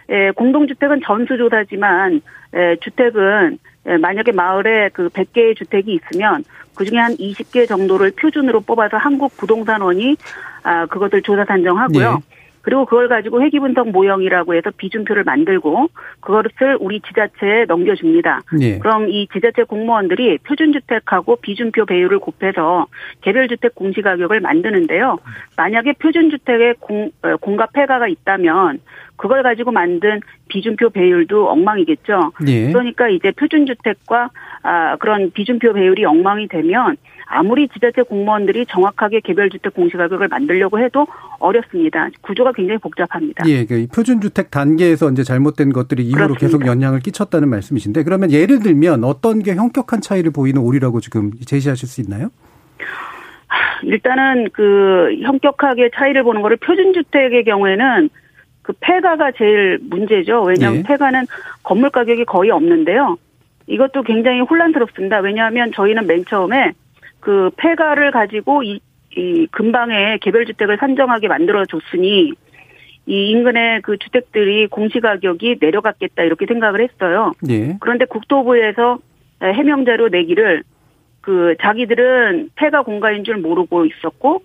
[0.09, 2.21] 에, 공동주택은 전수조사지만
[2.53, 6.43] 에, 주택은 에, 만약에 마을에 그 100개의 주택이 있으면
[6.75, 10.15] 그중에 한 20개 정도를 표준으로 뽑아서 한국 부동산원이
[10.63, 12.21] 아, 그것을 조사 산정하고요.
[12.21, 12.34] 예.
[12.65, 15.87] 그리고 그걸 가지고 회기분석 모형이라고 해서 비준표를 만들고
[16.19, 18.41] 그것을 우리 지자체에 넘겨줍니다.
[18.59, 18.79] 네.
[18.79, 22.87] 그럼 이 지자체 공무원들이 표준주택하고 비준표 배율을 곱해서
[23.21, 25.19] 개별주택 공시가격을 만드는데요.
[25.55, 28.79] 만약에 표준주택에 공, 어, 공가 폐가가 있다면
[29.15, 32.31] 그걸 가지고 만든 비준표 배율도 엉망이겠죠.
[32.43, 32.71] 네.
[32.71, 34.31] 그러니까 이제 표준주택과
[34.63, 41.07] 아, 그런 비준표 배율이 엉망이 되면 아무리 지자체 공무원들이 정확하게 개별주택 공시가격을 만들려고 해도
[41.39, 42.09] 어렵습니다.
[42.21, 43.43] 구조가 굉장히 복잡합니다.
[43.47, 46.45] 예, 그 표준주택 단계에서 이제 잘못된 것들이 이후로 그렇습니다.
[46.45, 51.87] 계속 영향을 끼쳤다는 말씀이신데 그러면 예를 들면 어떤 게 현격한 차이를 보이는 오류라고 지금 제시하실
[51.87, 52.29] 수 있나요?
[53.83, 58.09] 일단은 그 현격하게 차이를 보는 거를 표준주택의 경우에는
[58.61, 60.41] 그 폐가가 제일 문제죠.
[60.41, 60.83] 왜냐하면 예.
[60.83, 61.25] 폐가는
[61.63, 63.17] 건물 가격이 거의 없는데요.
[63.67, 65.19] 이것도 굉장히 혼란스럽습니다.
[65.19, 66.73] 왜냐하면 저희는 맨 처음에
[67.25, 68.79] 그 폐가를 가지고 이,
[69.17, 72.33] 이 근방에 개별주택을 산정하게 만들어줬으니
[73.07, 77.31] 이 인근의 그 주택들이 공시가격이 내려갔겠다 이렇게 생각을 했어요.
[77.49, 77.77] 예.
[77.79, 78.99] 그런데 국토부에서
[79.41, 80.61] 해명자료 내기를
[81.21, 84.43] 그 자기들은 폐가 공가인 줄 모르고 있었고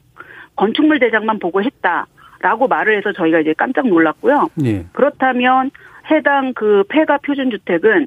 [0.56, 4.48] 건축물 대장만 보고 했다라고 말을 해서 저희가 이제 깜짝 놀랐고요.
[4.64, 4.86] 예.
[4.94, 5.70] 그렇다면
[6.10, 8.06] 해당 그 폐가 표준 주택은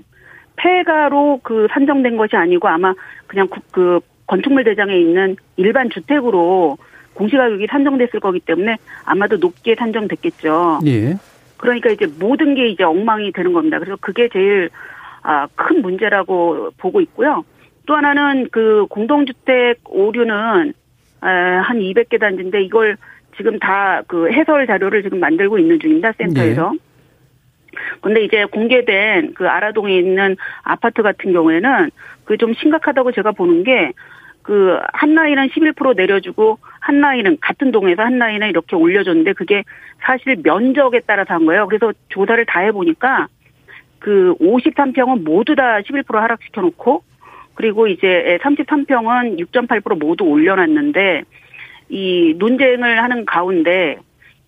[0.56, 2.96] 폐가로 그 산정된 것이 아니고 아마
[3.28, 6.78] 그냥 그 건축물 대장에 있는 일반 주택으로
[7.14, 10.80] 공시가격이 산정됐을 거기 때문에 아마도 높게 산정됐겠죠.
[10.86, 11.16] 예.
[11.58, 13.80] 그러니까 이제 모든 게 이제 엉망이 되는 겁니다.
[13.80, 14.70] 그래서 그게 제일
[15.22, 17.46] 아, 큰 문제라고 보고 있고요.
[17.86, 20.74] 또 하나는 그 공동주택 오류는
[21.22, 22.98] 한 200개 단지인데 이걸
[23.38, 26.12] 지금 다 그 해설 자료를 지금 만들고 있는 중입니다.
[26.18, 26.72] 센터에서.
[26.72, 26.78] 네.
[28.02, 31.90] 근데 이제 공개된 그 아라동에 있는 아파트 같은 경우에는
[32.26, 33.92] 그 좀 심각하다고 제가 보는 게
[34.44, 39.64] 그 한 라인은 11% 내려주고 한 라인은 같은 동에서 한 라인은 이렇게 올려줬는데 그게
[40.02, 41.66] 사실 면적에 따라서 한 거예요.
[41.68, 43.28] 그래서 조사를 다 해보니까
[44.00, 47.04] 그 53평은 모두 다 11% 하락시켜 놓고
[47.56, 51.24] 그리고 이제 33평은 6.8% 모두 올려놨는데
[51.90, 53.98] 이 논쟁을 하는 가운데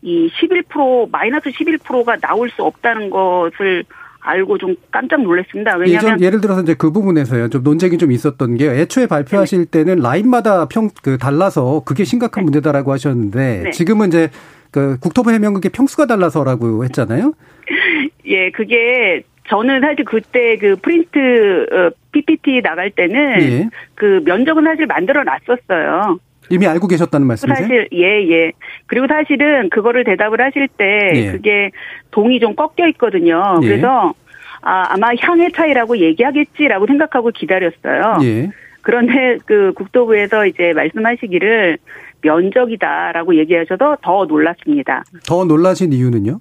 [0.01, 3.85] 이 11% 마이너스 11%가 나올 수 없다는 것을
[4.25, 5.77] 알고 좀 깜짝 놀랐습니다.
[5.77, 7.49] 왜냐하면 예를 들어서 이제 그 부분에서요.
[7.49, 9.71] 좀 논쟁이 좀 있었던 게 애초에 발표하실 네.
[9.71, 12.45] 때는 라인마다 평 그 달라서 그게 심각한 네.
[12.45, 13.71] 문제다라고 하셨는데 네.
[13.71, 14.29] 지금은 이제
[14.71, 17.33] 그 국토부 해명국의 평수가 달라서라고 했잖아요.
[18.25, 23.69] 예, 그게 저는 사실 그때 그 프린트 어, PPT 나갈 때는 예.
[23.93, 26.19] 그 면적은 사실 만들어 놨었어요.
[26.49, 27.67] 이미 알고 계셨다는 말씀이세요?
[27.67, 28.51] 사실 예 예.
[28.85, 31.31] 그리고 사실은 그거를 대답을 하실 때 예.
[31.31, 31.71] 그게
[32.11, 33.59] 동이 좀 꺾여 있거든요.
[33.63, 33.67] 예.
[33.67, 34.13] 그래서
[34.61, 38.17] 아, 아마 향의 차이라고 얘기하겠지라고 생각하고 기다렸어요.
[38.23, 38.49] 예.
[38.81, 41.77] 그런데 그 국토부에서 이제 말씀하시기를
[42.21, 45.03] 면적이다라고 얘기하셔서 더 놀랐습니다.
[45.27, 46.39] 더 놀라신 이유는요?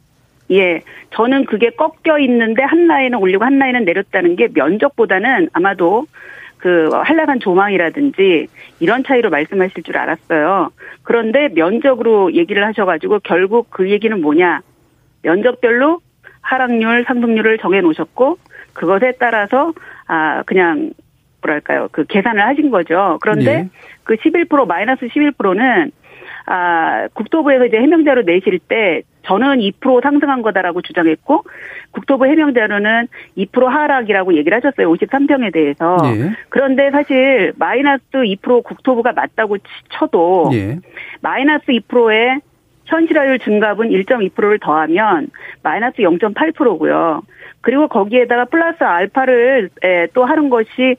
[0.51, 0.83] 예,
[1.15, 6.07] 저는 그게 꺾여 있는데 한 라인은 올리고 한 라인은 내렸다는 게 면적보다는 아마도
[6.65, 8.47] 그 한락한 조망이라든지
[8.81, 10.71] 이런 차이로 말씀하실 줄 알았어요.
[11.03, 14.63] 그런데 면적으로 얘기를 하셔가지고 결국 그 얘기는 뭐냐?
[15.21, 16.01] 면적별로
[16.41, 18.39] 하락률, 상승률을 정해 놓으셨고
[18.73, 19.75] 그것에 따라서
[20.07, 20.93] 아 그냥
[21.43, 23.19] 뭐랄까요 그 계산을 하신 거죠.
[23.21, 23.69] 그런데 예.
[24.05, 25.93] 그11% 마이너스 11%는
[26.47, 31.45] 아, 국토부에서 이제 해명자로 내실 때 저는 2% 상승한 거다라고 주장했고
[31.91, 34.93] 국토부 해명자로는 2% 하락이라고 얘기를 하셨어요.
[34.93, 35.97] 53평에 대해서.
[36.03, 36.33] 네.
[36.49, 39.59] 그런데 사실 마이너스 2% 국토부가 맞다고
[39.91, 40.79] 쳐도 네.
[41.21, 42.41] 마이너스 2%에
[42.87, 45.29] 현실화율 증가분 1.2%를 더하면
[45.63, 47.23] 마이너스 0.8%고요.
[47.65, 49.71] 그리고 거기에다가 플러스 알파를
[50.13, 50.97] 또 하는 것이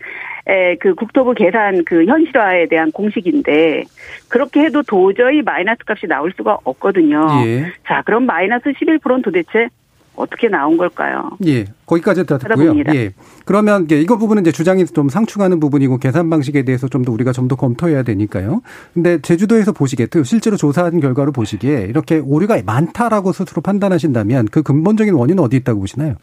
[0.47, 3.83] 에, 그 국토부 계산 그 현실화에 대한 공식인데
[4.29, 7.27] 그렇게 해도 도저히 마이너스 값이 나올 수가 없거든요.
[7.45, 7.71] 예.
[7.87, 9.67] 자, 그럼 마이너스 11%는 도대체
[10.15, 11.31] 어떻게 나온 걸까요?
[11.45, 12.73] 예, 거기까지 다 듣고요.
[12.93, 13.11] 예.
[13.45, 17.47] 그러면 이거 부분은 이제 주장이 좀 상충하는 부분이고 계산 방식에 대해서 좀 더 우리가 좀
[17.47, 18.61] 더 검토해야 되니까요.
[18.93, 25.43] 근데 제주도에서 보시기에 실제로 조사한 결과로 보시기에 이렇게 오류가 많다라고 스스로 판단하신다면 그 근본적인 원인은
[25.43, 26.15] 어디 있다고 보시나요?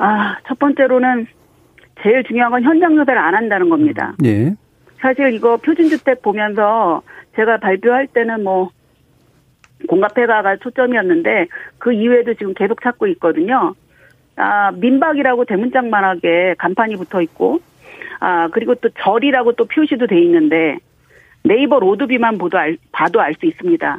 [0.00, 1.26] 아, 첫 번째로는
[2.02, 4.14] 제일 중요한 건 현장 조사를 안 한다는 겁니다.
[4.24, 4.54] 예.
[4.98, 7.02] 사실 이거 표준주택 보면서
[7.36, 8.70] 제가 발표할 때는 뭐
[9.88, 13.74] 공급회가가 초점이었는데 그 이외에도 지금 계속 찾고 있거든요.
[14.36, 17.60] 아, 민박이라고 대문짝만하게 간판이 붙어 있고,
[18.20, 20.78] 아, 그리고 또 절이라고 또 표시도 돼 있는데,
[21.44, 23.98] 네이버 road view만 봐도 알, 봐도 알 수 있습니다.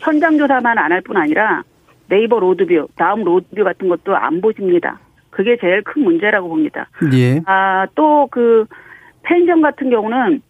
[0.00, 1.62] 현장 조사만 안 할 뿐 아니라
[2.08, 4.98] 네이버 road view, 다음 road view 같은 것도 안 보십니다.
[5.32, 6.88] 그게 제일 큰 문제라고 봅니다.
[7.14, 7.40] 예.
[7.46, 8.66] 아, 또 그
[9.24, 10.42] 펜션 같은 경우는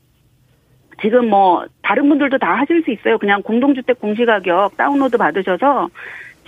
[1.00, 3.18] 지금 뭐 다른 분들도 다 하실 수 있어요.
[3.18, 5.88] 그냥 공동주택 공시가격 다운로드 받으셔서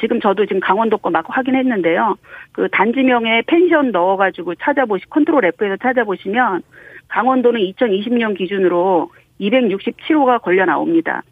[0.01, 2.16] 지금 저도 지금 강원도 거 막 확인했는데요.
[2.53, 6.62] 그 단지명에 펜션 넣어가지고 찾아보시 control F에서 찾아보시면
[7.09, 11.23] 강원도는 2020년 기준으로 267호가 걸려 나옵니다.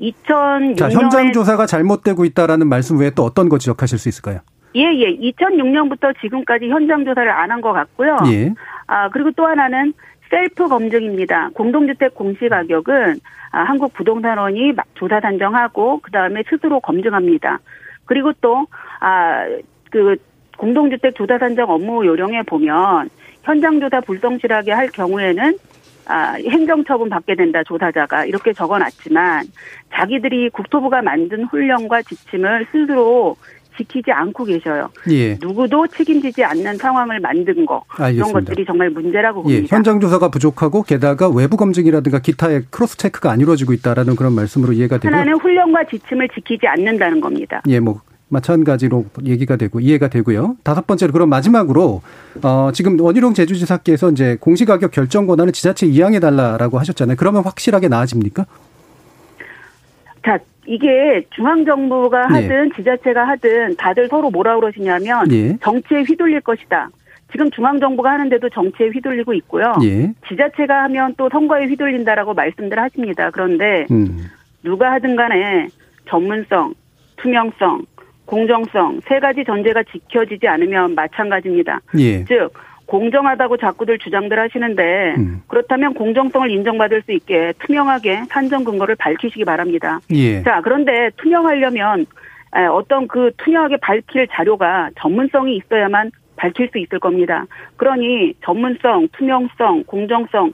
[0.00, 4.40] 2006년 자, 현장 조사가 잘못되고 있다라는 말씀 외에 또 어떤 거 지적하실 수 있을까요?
[4.76, 5.16] 예, 예.
[5.16, 8.16] 2006년부터 지금까지 현장 조사를 안 한 것 같고요.
[8.32, 8.52] 예.
[8.86, 9.92] 아, 그리고 또 하나는
[10.30, 11.50] 셀프 검증입니다.
[11.54, 13.20] 공동주택 공시 가격은
[13.52, 17.60] 아, 한국 부동산원이 조사 산정하고 그다음에 스스로 검증합니다.
[18.04, 18.66] 그리고 또
[19.00, 19.46] 아,
[19.90, 20.16] 그
[20.58, 23.10] 공동주택 조사 산정 업무 요령에 보면
[23.42, 25.56] 현장 조사 불성실하게 할 경우에는
[26.06, 28.26] 아, 행정처분 받게 된다, 조사자가.
[28.26, 29.46] 이렇게 적어 놨지만,
[29.94, 33.36] 자기들이 국토부가 만든 훈련과 지침을 스스로
[33.76, 34.88] 지키지 않고 계셔요.
[35.10, 35.38] 예.
[35.40, 38.28] 누구도 책임지지 않는 상황을 만든 거 알겠습니다.
[38.28, 39.62] 이런 것들이 정말 문제라고 예, 봅니다.
[39.62, 39.66] 예.
[39.68, 44.98] 현장 조사가 부족하고 게다가 외부 검증이라든가 기타의 cross check가 안 이루어지고 있다라는 그런 말씀으로 이해가
[44.98, 45.12] 되고요.
[45.12, 47.62] 하나는 훈련과 지침을 지키지 않는다는 겁니다.
[47.68, 50.56] 예, 뭐 마찬가지로 얘기가 되고 이해가 되고요.
[50.64, 52.02] 다섯 번째로 그럼 마지막으로
[52.42, 57.16] 어 지금 원희룡 제주지사께서 이제 공시가격 결정 권한을 지자체 이양해 달라라고 하셨잖아요.
[57.16, 58.46] 그러면 확실하게 나아집니까?
[60.24, 62.34] 자, 이게 중앙정부가 네.
[62.34, 62.76] 하든 네.
[62.76, 65.56] 지자체가 하든 다들 서로 뭐라 그러시냐면 네.
[65.60, 66.90] 정치에 휘둘릴 것이다.
[67.32, 69.74] 지금 중앙정부가 하는데도 정치에 휘둘리고 있고요.
[69.82, 70.12] 예.
[70.28, 73.30] 지자체가 하면 또 선거에 휘둘린다라고 말씀들 하십니다.
[73.30, 74.30] 그런데 음.
[74.62, 75.66] 누가 하든 간에
[76.08, 76.74] 전문성,
[77.16, 77.86] 투명성,
[78.26, 81.80] 공정성 세 가지 전제가 지켜지지 않으면 마찬가지입니다.
[81.98, 82.24] 예.
[82.24, 82.52] 즉
[82.86, 85.42] 공정하다고 자꾸들 주장들 하시는데 음.
[85.48, 90.00] 그렇다면 공정성을 인정받을 수 있게 투명하게 산정 근거를 밝히시기 바랍니다.
[90.12, 90.42] 예.
[90.42, 92.06] 자 그런데 투명하려면
[92.56, 97.46] 에, 어떤 그 투명하게 밝힐 자료가 전문성이 있어야만 밝힐 수 있을 겁니다.
[97.76, 100.52] 그러니 전문성, 투명성, 공정성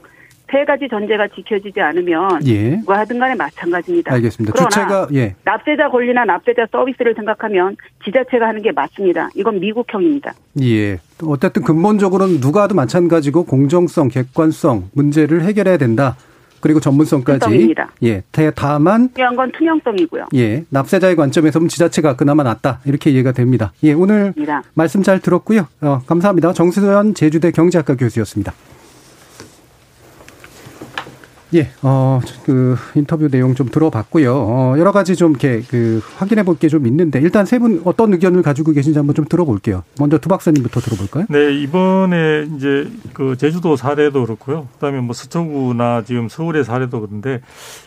[0.51, 2.77] 세 가지 전제가 지켜지지 않으면 예.
[2.79, 4.13] 누가 하든 간에 마찬가지입니다.
[4.15, 4.53] 알겠습니다.
[4.55, 5.35] 그러나 주체가 예.
[5.45, 9.29] 납세자 권리나 납세자 서비스를 생각하면 지자체가 하는 게 맞습니다.
[9.35, 10.33] 이건 미국형입니다.
[10.63, 10.99] 예.
[11.25, 16.17] 어쨌든 근본적으로는 누가 하도 마찬가지고 공정성, 객관성 문제를 해결해야 된다.
[16.63, 17.41] 그리고 전문성까지.
[17.41, 17.91] 투명입니다.
[18.03, 18.23] 예.
[18.33, 20.27] 다- 다만 중요한 건 투명성이고요.
[20.35, 20.65] 예.
[20.69, 22.81] 납세자의 관점에서 보면 지자체가 그나마 낫다.
[22.85, 23.73] 이렇게 이해가 됩니다.
[23.83, 23.95] 예.
[23.95, 24.63] 오늘 입니다.
[24.75, 25.67] 말씀 잘 들었고요.
[25.81, 26.53] 어, 감사합니다.
[26.53, 28.53] 정수현 제주대 경제학과 교수였습니다.
[31.53, 34.35] 예, 어, 그, 인터뷰 내용 좀 들어봤고요.
[34.37, 38.13] 어, 여러 가지 좀 이렇게 그, 확인해 볼 게 좀 있는데, 일단 세 분 어떤
[38.13, 39.83] 의견을 가지고 계신지 한번 좀 들어볼게요.
[39.99, 41.27] 먼저 두 박사님부터 들어볼까요?
[41.29, 44.69] 네, 이번에 이제 그 제주도 사례도 그렇고요.
[44.75, 47.41] 그다음에 뭐 서초구나 지금 서울의 사례도 그런데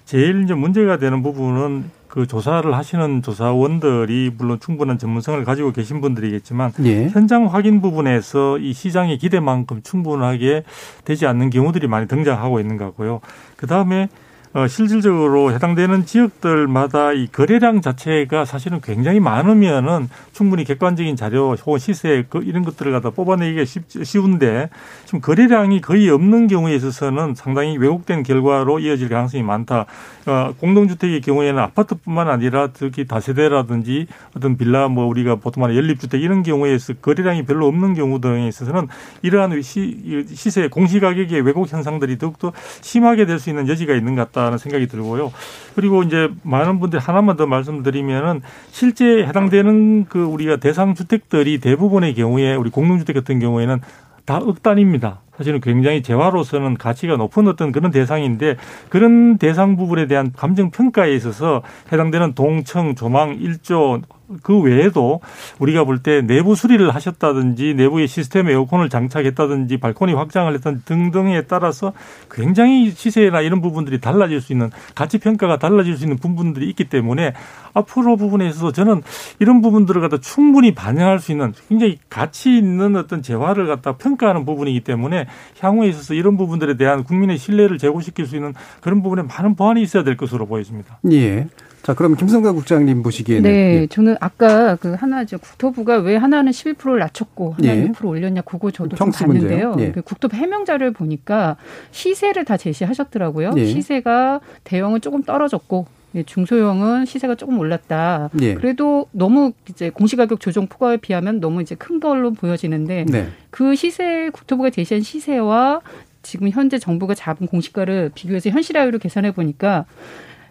[0.06, 6.72] 제일 이제 문제가 되는 부분은 그 조사를 하시는 조사원들이 물론 충분한 전문성을 가지고 계신 분들이겠지만
[6.86, 7.08] 예.
[7.08, 10.64] 현장 확인 부분에서 이 시장의 기대만큼 충분하게
[11.06, 13.20] 되지 않는 경우들이 많이 등장하고 있는 것 같고요.
[13.56, 14.10] 그 다음에
[14.54, 22.26] 어, 실질적으로 해당되는 지역들마다 이 거래량 자체가 사실은 굉장히 많으면은 충분히 객관적인 자료 혹은 시세
[22.30, 24.70] 그 이런 것들을 갖다 뽑아내기가 쉽, 쉬운데
[25.06, 29.86] 지금 거래량이 거의 없는 경우에 있어서는 상당히 왜곡된 결과로 이어질 가능성이 많다.
[30.26, 36.44] 어, 공동주택의 경우에는 아파트뿐만 아니라 특히 다세대라든지 어떤 빌라 뭐 우리가 보통 말하는 연립주택 이런
[36.44, 38.88] 경우에서 거래량이 별로 없는 경우 등에 있어서는
[39.22, 44.43] 이러한 시, 시세 공시가격의 왜곡 현상들이 더욱더 심하게 될 수 있는 여지가 있는 것 같다
[44.50, 45.32] 는 생각이 들고요.
[45.76, 52.56] 그리고 이제 많은 분들이 하나만 더 말씀드리면은 실제 해당되는 그 우리가 대상 주택들이 대부분의 경우에
[52.56, 53.82] 우리 공동주택 같은 경우에는
[54.26, 55.22] 다 억단입니다.
[55.38, 58.58] 사실은 굉장히 재화로서는 가치가 높은 어떤 그런 대상인데
[58.90, 64.02] 그런 대상 부분에 대한 감정 평가에 있어서 해당되는 동청, 조망, 일조
[64.42, 65.22] 그 외에도
[65.60, 71.94] 우리가 볼 때 내부 수리를 하셨다든지 내부의 시스템에 에어컨을 장착했다든지 발코니 확장을 했던 등등에 따라서
[72.30, 77.34] 굉장히 시세나 이런 부분들이 달라질 수 있는 가치 평가가 달라질 수 있는 부분들이 있기 때문에
[77.74, 79.02] 앞으로 부분에 있어서 저는
[79.40, 84.82] 이런 부분들을 갖다 충분히 반영할 수 있는 굉장히 가치 있는 어떤 재화를 갖다 평가하는 부분이기
[84.82, 85.28] 때문에
[85.60, 90.04] 향후에 있어서 이런 부분들에 대한 국민의 신뢰를 제고시킬 수 있는 그런 부분에 많은 보완이 있어야
[90.04, 91.00] 될 것으로 보여집니다.
[91.12, 91.48] 예.
[91.84, 93.44] 자, 그럼 김성가 국장님 보시기에는.
[93.44, 93.88] 네, 예.
[93.88, 95.38] 저는 아까 그 하나죠.
[95.38, 97.92] 국토부가 왜 하나는 11%를 낮췄고 하나는 예.
[97.92, 99.12] 6% 올렸냐 그거 저도 좀?
[99.12, 99.76] 봤는데요.
[99.80, 99.92] 예.
[99.92, 101.58] 그 국토부 해명자를 보니까
[101.92, 103.52] 시세를 다 제시하셨더라고요.
[103.58, 103.66] 예.
[103.66, 108.30] 시세가 대형은 조금 떨어졌고 예, 중소형은 시세가 조금 올랐다.
[108.42, 108.54] 예.
[108.54, 113.28] 그래도 너무 이제 공시가격 조정 폭과에 비하면 너무 이제 큰 걸로 보여지는데 네.
[113.50, 115.82] 그 시세 국토부가 제시한 시세와
[116.22, 119.86] 지금 현재 정부가 잡은 공시가를 비교해서 현실화율을 계산해 보니까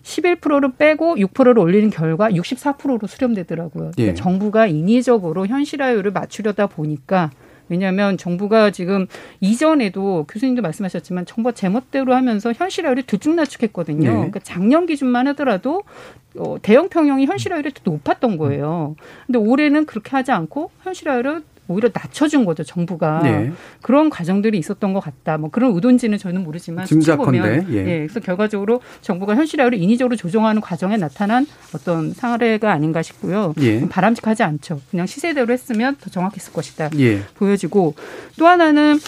[0.02, 3.92] 11%를 빼고 6%를 올리는 결과 64%로 수렴되더라고요.
[3.98, 4.02] 예.
[4.02, 7.30] 그러니까 정부가 인위적으로 현실화율을 맞추려다 보니까
[7.68, 9.06] 왜냐하면 정부가 지금
[9.40, 14.08] 이전에도 교수님도 말씀하셨지만 정부가 제멋대로 하면서 현실화율을 들쭉날쭉했거든요.
[14.08, 14.14] 네.
[14.14, 15.82] 그러니까 작년 기준만 하더라도
[16.36, 18.96] 어, 대형 평형이 현실화율이 더 높았던 거예요.
[19.26, 23.52] 근데 올해는 그렇게 하지 않고 현실화율을 오히려 낮춰준 거죠 정부가 네.
[23.80, 25.38] 그런 과정들이 있었던 것 같다.
[25.38, 27.78] 뭐 그런 의도인지는 저는 모르지만 짐작컨대, 보면 예.
[27.78, 33.54] 예, 그래서 결과적으로 정부가 현실화율을 인위적으로 조정하는 과정에 나타난 어떤 사례가 아닌가 싶고요.
[33.60, 33.88] 예.
[33.88, 34.80] 바람직하지 않죠.
[34.90, 36.90] 그냥 시세대로 했으면 더 정확했을 것이다.
[36.98, 37.20] 예.
[37.34, 37.94] 보여지고
[38.38, 38.98] 또 하나는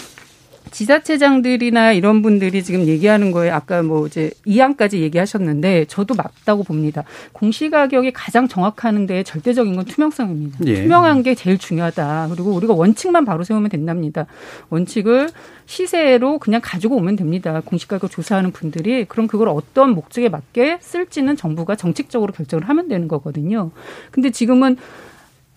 [0.75, 7.05] 지자체장들이나 이런 분들이 지금 얘기하는 거에 아까 뭐 이제 이항까지 얘기하셨는데 저도 맞다고 봅니다.
[7.31, 10.59] 공시가격이 가장 정확하는 데 절대적인 건 투명성입니다.
[10.65, 10.81] 예.
[10.81, 12.27] 투명한 게 제일 중요하다.
[12.31, 14.25] 그리고 우리가 원칙만 바로 세우면 된답니다.
[14.69, 15.29] 원칙을
[15.65, 17.61] 시세로 그냥 가지고 오면 됩니다.
[17.63, 23.71] 공시가격 조사하는 분들이 그럼 그걸 어떤 목적에 맞게 쓸지는 정부가 정책적으로 결정을 하면 되는 거거든요.
[24.11, 24.75] 근데 지금은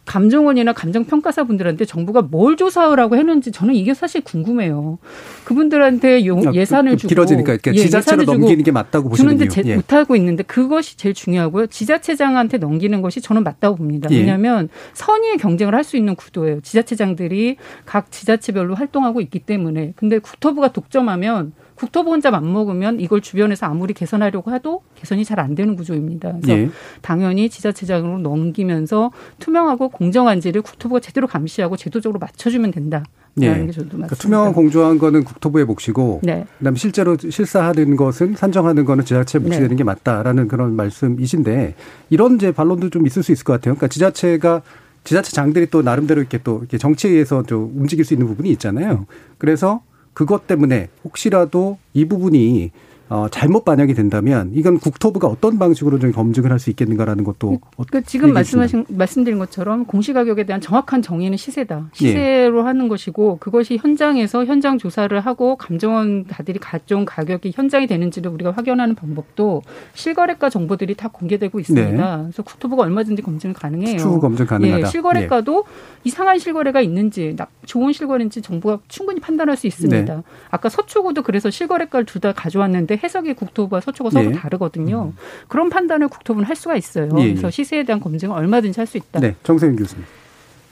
[0.08, 4.98] 감정원이나 감정평가사 분들한테 정부가 뭘 조사하라고 했는지 저는 이게 사실 궁금해요.
[5.44, 9.48] 그분들한테 요- 아, 예산을 좀 주고 길어지니까 이렇게 예, 지자체로 예산을 넘기는 게 맞다고 보시는군요.
[9.50, 9.76] 제- 예.
[9.76, 11.66] 못하고 있는데 그것이 제일 중요하고요.
[11.66, 14.09] 지자체장한테 넘기는 것이 저는 맞다고 봅니다.
[14.11, 14.20] 예.
[14.20, 16.61] 왜냐하면 선의의 경쟁을 할 수 있는 구도예요.
[16.62, 17.56] 지자체장들이
[17.86, 19.92] 각 지자체별로 활동하고 있기 때문에.
[19.96, 25.76] 근데 국토부가 독점하면 국토부 혼자 맘먹으면 이걸 주변에서 아무리 개선하려고 해도 개선이 잘 안 되는
[25.76, 26.33] 구조입니다.
[26.33, 26.68] 그래서 예.
[27.01, 33.05] 당연히 지자체장으로 넘기면서 투명하고 공정한지를 국토부가 제대로 감시하고 제도적으로 맞춰주면 된다.
[33.41, 33.51] 예.
[33.51, 34.22] 라는 게 저도 그러니까 맞습니다.
[34.22, 36.45] 투명한 공정한 거는 국토부의 몫이고 네.
[36.59, 39.61] 그다음에 실제로 실사하는 것은 산정하는 거는 지자체 몫이 네.
[39.61, 41.76] 되는 게 맞다라는 그런 말씀이신데
[42.11, 43.76] 이런 이제 반론도 좀 있을 수 있을 것 같아요.
[43.76, 44.62] 그러니까 지자체가
[45.05, 49.07] 지자체 장들이 또 나름대로 이렇게 또 이렇게 정치에 의해서 좀 움직일 수 있는 부분이 있잖아요.
[49.39, 49.83] 그래서
[50.18, 52.72] 그것 때문에 혹시라도 이 부분이
[53.11, 58.02] 어, 잘못 반영이 된다면 이건 국토부가 어떤 방식으로 좀 검증을 할 수 있겠는가라는 것도 그
[58.02, 58.32] 지금.
[58.32, 61.88] 말씀하신 말씀드린 것처럼 공시가격에 대한 정확한 정의는 시세다.
[61.92, 61.96] 예.
[61.96, 68.94] 시세로 하는 것이고 그것이 현장에서 현장 조사를 하고 감정원다들이 가져온 가격이 현장이 되는지를 우리가 확인하는
[68.96, 69.62] 방법도
[69.94, 71.90] 실거래가 정보들이 다 공개되고 있습니다.
[72.16, 72.22] 네.
[72.24, 73.96] 그래서 국토부가 얼마든지 검증 가능해요.
[73.98, 74.80] 추후 검증 가능하다.
[74.80, 75.64] 예, 실거래가도
[76.04, 80.14] 이상한 실거래가 있는지 나- 좋은 실거래인지 정부가 충분히 판단할 수 있습니다.
[80.16, 80.22] 네.
[80.50, 84.32] 아까 서초구도 그래서 실거래가를 둘 다 가져왔는데 해석이 국토부와 서초구 서로 예.
[84.32, 85.12] 다르거든요.
[85.49, 87.09] 그런 판단을 국토부는 할 수가 있어요.
[87.18, 87.28] 예, 예.
[87.30, 89.20] 그래서 시세에 대한 검증은 얼마든지 할 수 있다.
[89.20, 90.05] 네, 정세윤 교수님.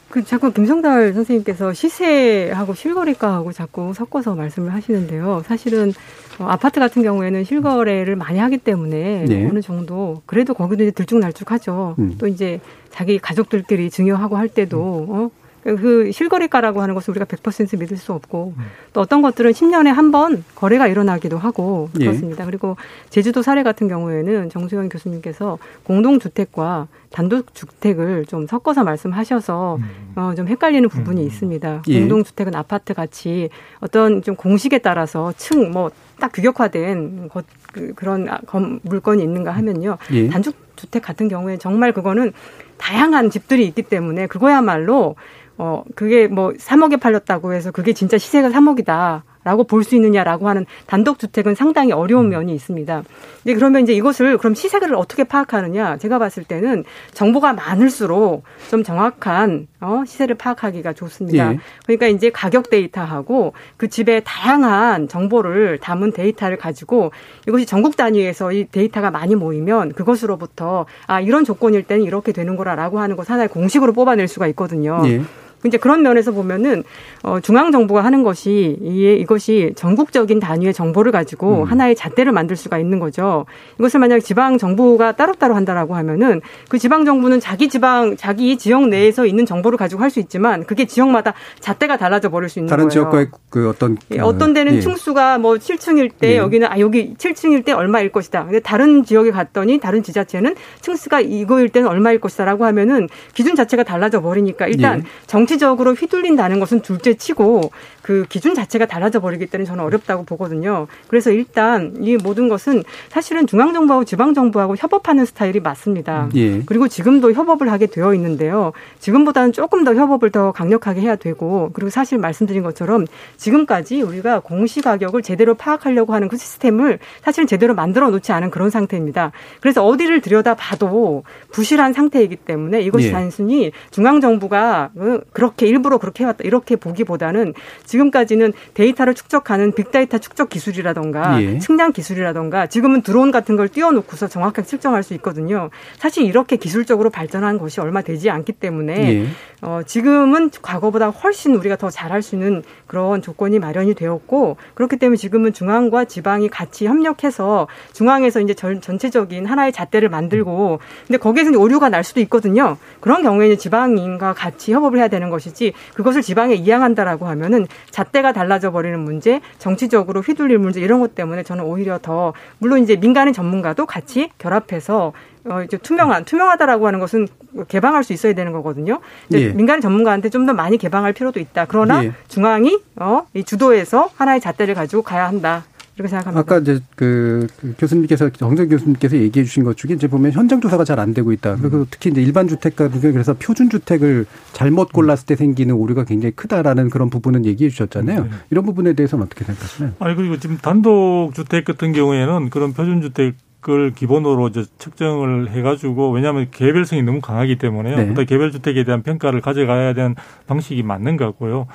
[0.09, 5.43] 그 자꾸 김성달 선생님께서 시세하고 실거래가하고 자꾸 섞어서 말씀을 하시는데요.
[5.45, 5.93] 사실은
[6.39, 9.47] 어, 아파트 같은 경우에는 실거래를 많이 하기 때문에 네.
[9.51, 11.97] 어느 정도 그래도 거기도 이제 들쭉날쭉하죠.
[11.99, 12.14] 음.
[12.18, 12.61] 또 이제
[12.91, 15.31] 자기 가족들끼리 증여하고 할 때도 어?
[15.75, 18.55] 그 실거래가라고 하는 것은 우리가 100% 믿을 수 없고
[18.93, 22.05] 또 어떤 것들은 10년에 한 번 거래가 일어나기도 하고 예.
[22.05, 22.45] 그렇습니다.
[22.47, 22.77] 그리고
[23.11, 29.79] 제주도 사례 같은 경우에는 정수영 교수님께서 공동주택과 단독주택을 좀 섞어서 말씀하셔서
[30.17, 31.83] 어, 좀 헷갈리는 부분이 있습니다.
[31.89, 31.99] 예.
[32.01, 33.49] 공동주택은 아파트 같이
[33.81, 39.51] 어떤 좀 공식에 따라서 층 뭐 딱 규격화된 것, 그, 그런 아, 검- 물건이 있는가
[39.51, 39.99] 하면요.
[40.12, 40.29] 예.
[40.29, 42.33] 단독주택 같은 경우에 정말 그거는
[42.79, 45.14] 다양한 집들이 있기 때문에 그거야말로
[45.59, 49.23] 어 그게 뭐 3억에 팔렸다고 해서 그게 진짜 시세가 3억이다.
[49.47, 53.05] 라고 볼 수 있느냐라고 하는 단독 주택은 상당히 어려운 면이 있습니다.
[53.45, 55.99] 이제 그러면 이제 이것을 그럼 시세를 어떻게 파악하느냐?
[55.99, 56.83] 제가 봤을 때는
[57.15, 61.53] 정보가 많을수록 좀 정확한 어 시세를 파악하기가 좋습니다.
[61.53, 61.59] 예.
[61.85, 67.13] 그러니까 이제 가격 데이터하고 그 집의 다양한 정보를 담은 데이터를 가지고
[67.47, 72.99] 이것이 전국 단위에서 이 데이터가 많이 모이면 그것으로부터 아 이런 조건일 때는 이렇게 되는 거라라고
[72.99, 75.03] 하는 것 하나의 공식으로 뽑아낼 수가 있거든요.
[75.07, 75.23] 예.
[75.65, 76.83] 이제 그런 면에서 보면은
[77.23, 81.65] 어 중앙 정부가 하는 것이 이게 이것이 전국적인 단위의 정보를 가지고 음.
[81.65, 83.47] 하나의 잣대를 만들 수가 있는 거죠.
[83.79, 89.27] 이것을 만약 지방 정부가 따로따로 한다라고 하면은 그 지방 정부는 자기 지방 자기 지역 내에서
[89.27, 92.91] 있는 정보를 가지고 할 수 있지만 그게 지역마다 잣대가 달라져 버릴 수 있는 다른 거예요.
[92.91, 94.81] 지역과의 그 어떤 예, 어떤 데는 예.
[94.81, 96.37] 층수가 뭐 7층일 때 예.
[96.39, 98.45] 여기는 아 여기 7층일 때 얼마일 것이다.
[98.45, 104.21] 근데 다른 지역에 갔더니 다른 지자체는 층수가 이거일 때는 얼마일 것이다라고 하면은 기준 자체가 달라져
[104.21, 105.05] 버리니까 일단 예.
[105.47, 107.70] 정치적으로 휘둘린다는 것은 둘째 치고
[108.03, 110.86] 그 기준 자체가 달라져 버리기 때문에 저는 어렵다고 보거든요.
[111.09, 116.28] 그래서 일단 이 모든 것은 사실은 중앙 정부하고 지방 정부하고 협업하는 스타일이 맞습니다.
[116.34, 116.62] 예.
[116.66, 118.72] 그리고 지금도 협업을 하게 되어 있는데요.
[118.99, 124.80] 지금보다는 조금 더 협업을 더 강력하게 해야 되고 그리고 사실 말씀드린 것처럼 지금까지 우리가 공시
[124.80, 129.32] 가격을 제대로 파악하려고 하는 그 시스템을 사실은 제대로 만들어 놓지 않은 그런 상태입니다.
[129.61, 133.12] 그래서 어디를 들여다 봐도 부실한 상태이기 때문에 이것이 예.
[133.12, 137.53] 단순히 중앙 정부가 어, 그렇게 일부러 그렇게 해왔다 이렇게 보기보다는
[137.84, 141.59] 지금까지는 데이터를 축적하는 빅데이터 축적 기술이라던가 예.
[141.59, 145.68] 측량 기술이라던가 지금은 드론 같은 걸 띄워놓고서 정확하게 측정할 수 있거든요.
[145.99, 149.26] 사실 이렇게 기술적으로 발전한 것이 얼마 되지 않기 때문에 예.
[149.61, 155.18] 어, 지금은 과거보다 훨씬 우리가 더 잘할 수 있는 그런 조건이 마련이 되었고 그렇기 때문에
[155.18, 161.91] 지금은 중앙과 지방이 같이 협력해서 중앙에서 이제 전, 전체적인 하나의 잣대를 만들고 근데 거기에서 오류가
[161.91, 162.78] 날 수도 있거든요.
[163.01, 168.99] 그런 경우에는 지방인과 같이 협업을 해야 되는 것이지 그것을 지방에 이양한다라고 하면은 잣대가 달라져 버리는
[168.99, 174.31] 문제, 정치적으로 휘둘릴 문제 이런 것 때문에 저는 오히려 더 물론 이제 민간의 전문가도 같이
[174.39, 175.12] 결합해서
[175.49, 177.29] 어, 이제 투명한, 투명하다라고 하는 것은
[177.68, 179.01] 개방할 수 있어야 되는 거거든요.
[179.33, 179.49] 예.
[179.53, 181.66] 민간 전문가한테 좀 더 많이 개방할 필요도 있다.
[181.68, 182.12] 그러나 예.
[182.29, 185.64] 중앙이, 어, 이 주도에서 하나의 잣대를 가지고 가야 한다.
[185.97, 186.40] 이렇게 생각합니다.
[186.40, 190.84] 아까 이제 그, 그 교수님께서 정정 교수님께서 얘기해 주신 것 중에 이제 보면 현장 조사가
[190.84, 191.57] 잘 안 되고 있다.
[191.57, 191.86] 그리고 음.
[191.90, 194.24] 특히 이제 일반 주택 같은 경우 그래서 표준 주택을
[194.55, 198.24] 잘못 골랐을 때 생기는 오류가 굉장히 크다라는 그런 부분은 얘기해 주셨잖아요.
[198.24, 198.30] 네.
[198.51, 199.92] 이런 부분에 대해서는 어떻게 생각하시나요?
[199.99, 203.34] 아니 그리고 지금 단독 주택 같은 경우에는 그런 표준 주택
[203.68, 208.14] 을 기본으로 이제 측정을 해가지고 왜냐하면 개별성이 너무 강하기 때문에요.
[208.14, 208.24] 네.
[208.24, 210.14] 개별 주택에 대한 평가를 가져가야 되는
[210.47, 211.66] 방식이 맞는 것 같고요.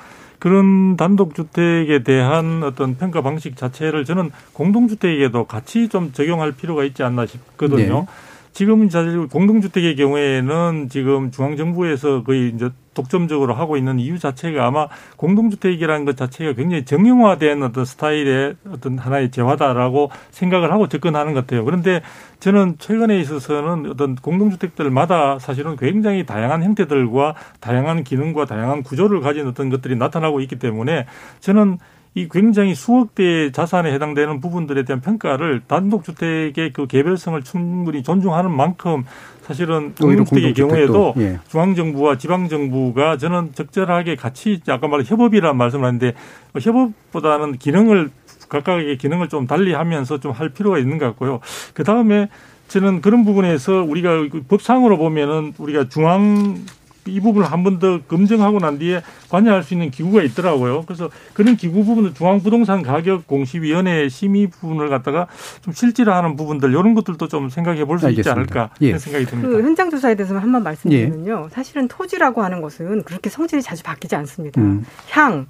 [0.42, 6.82] 그런 단독 주택에 대한 어떤 평가 방식 자체를 저는 공동 주택에도 같이 좀 적용할 필요가
[6.82, 8.00] 있지 않나 싶거든요.
[8.00, 8.06] 네.
[8.52, 16.04] 지금 사실 공동주택의 경우에는 지금 중앙정부에서 거의 이제 독점적으로 하고 있는 이유 자체가 아마 공동주택이라는
[16.04, 21.64] 것 자체가 굉장히 정형화된 어떤 스타일의 어떤 하나의 재화다라고 생각을 하고 접근하는 것 같아요.
[21.64, 22.02] 그런데
[22.40, 29.70] 저는 최근에 있어서는 어떤 공동주택들마다 사실은 굉장히 다양한 형태들과 다양한 기능과 다양한 구조를 가진 어떤
[29.70, 31.06] 것들이 나타나고 있기 때문에
[31.40, 31.78] 저는
[32.14, 39.04] 이 굉장히 수억 대의 자산에 해당되는 부분들에 대한 평가를 단독주택의 그 개별성을 충분히 존중하는 만큼
[39.42, 41.40] 사실은 공동주택의 경우에도 예.
[41.48, 46.12] 중앙정부와 지방정부가 저는 적절하게 같이 아까 말한 협업이라는 말씀을 하는데
[46.60, 48.10] 협업보다는 기능을
[48.50, 51.40] 각각의 기능을 좀 달리 하면서 좀 할 필요가 있는 것 같고요.
[51.74, 52.28] 그 다음에
[52.68, 56.58] 저는 그런 부분에서 우리가 법상으로 보면은 우리가 중앙
[57.06, 60.82] 이 부분을 한 번 더 검증하고 난 뒤에 관여할 수 있는 기구가 있더라고요.
[60.86, 65.26] 그래서 그런 기구 부분을 중앙부동산 가격 공시위원회 심의 부분을 갖다가
[65.62, 68.88] 좀 실질화하는 부분들 이런 것들도 좀 생각해 볼 수 있지 않을까 예.
[68.88, 69.48] 그런 생각이 듭니다.
[69.48, 71.46] 그 현장 조사에 대해서만 한번 말씀드리면요.
[71.50, 71.54] 예.
[71.54, 74.60] 사실은 토지라고 하는 것은 그렇게 성질이 자주 바뀌지 않습니다.
[74.60, 74.84] 음.
[75.10, 75.46] 향,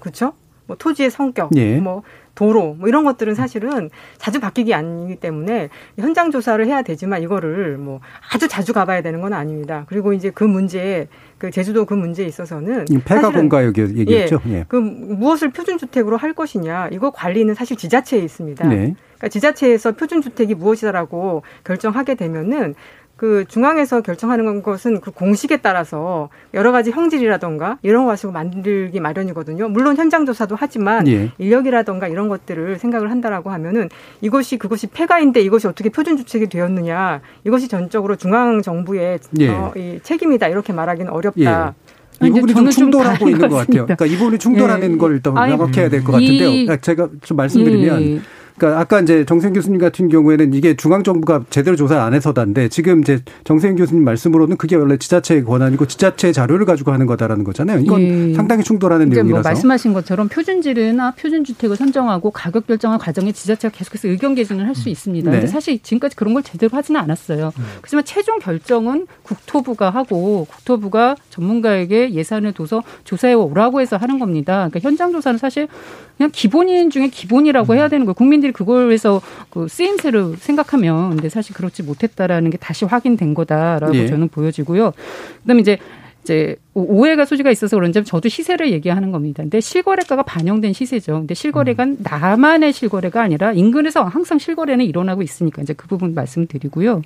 [0.00, 0.32] 그렇죠?
[0.66, 1.76] 뭐 토지의 성격, 예.
[1.78, 2.02] 뭐
[2.40, 5.68] 도로 뭐 이런 것들은 사실은 자주 바뀌기 아니기 때문에
[5.98, 8.00] 현장 조사를 해야 되지만 이거를 뭐
[8.32, 9.84] 아주 자주 가봐야 되는 건 아닙니다.
[9.88, 14.40] 그리고 이제 그 문제 그 제주도 그 문제에 있어서는 폐가 공가 얘기했죠.
[14.46, 14.64] 예, 예.
[14.68, 18.66] 그 무엇을 표준 주택으로 할 것이냐 이거 관리는 사실 지자체에 있습니다.
[18.68, 18.94] 네.
[19.20, 22.74] 그러니까 지자체에서 표준 주택이 무엇이다라고 결정하게 되면은
[23.20, 29.68] 그 중앙에서 결정하는 것은 그 공식에 따라서 여러 가지 형질이라던가 이런 거 가지고 만들기 마련이거든요.
[29.68, 31.30] 물론 현장 조사도 하지만 예.
[31.36, 33.90] 인력이라던가 이런 것들을 생각을 한다라고 하면은
[34.22, 39.48] 이것이 그것이 폐가인데 이것이 어떻게 표준 주택이 되었느냐 이것이 전적으로 중앙 정부의 예.
[39.50, 41.74] 어, 이 책임이다 이렇게 말하기는 어렵다.
[42.22, 42.26] 예.
[42.26, 43.84] 이 부분이 좀 충돌하고 있는 것 같아요.
[43.84, 44.96] 그러니까 이 부분이 충돌하는 예.
[44.96, 46.74] 걸 일단 명확해야 될 것 같은데요.
[46.78, 48.20] 제가 좀 말씀드리면 예.
[48.60, 53.00] 그러니까 아까 이제 정세현 교수님 같은 경우에는 이게 중앙 정부가 제대로 조사를 안 해서다인데 지금
[53.00, 57.80] 이제 정세현 교수님 말씀으로는 그게 원래 지자체의 권한이고 지자체 자료를 가지고 하는 거다라는 거잖아요.
[57.80, 58.34] 이건 예.
[58.34, 59.40] 상당히 충돌하는 뭐 내용이라서.
[59.40, 64.92] 뭐 말씀하신 것처럼 표준지르나 표준주택을 선정하고 가격 결정할 과정에 지자체가 계속해서 의견 개진을 할수 음.
[64.92, 65.30] 있습니다.
[65.30, 65.36] 네.
[65.38, 67.52] 근데 사실 지금까지 그런 걸 제대로 하지는 않았어요.
[67.56, 67.64] 음.
[67.80, 74.68] 그렇지만 최종 결정은 국토부가 하고 국토부가 전문가에게 예산을 둬서 조사해 오라고 해서 하는 겁니다.
[74.68, 75.66] 그러니까 현장 조사는 사실
[76.20, 78.12] 그냥 기본인 중에 기본이라고 해야 되는 거예요.
[78.12, 79.20] 국민들이 그걸 해서
[79.50, 84.06] 그 쓰임새로 생각하면 근데 사실 그렇지 못했다라는 게 다시 확인된 거다라고 예.
[84.06, 84.92] 저는 보여지고요.
[85.42, 85.78] 그다음에 이제
[86.22, 89.42] 이제 오해가 소지가 있어서 그런지 저도 시세를 얘기하는 겁니다.
[89.42, 91.14] 근데 실거래가가 반영된 시세죠.
[91.14, 91.96] 근데 실거래가 음.
[92.00, 97.02] 나만의 실거래가 아니라 인근에서 항상 실거래는 일어나고 있으니까 이제 그 부분 말씀드리고요.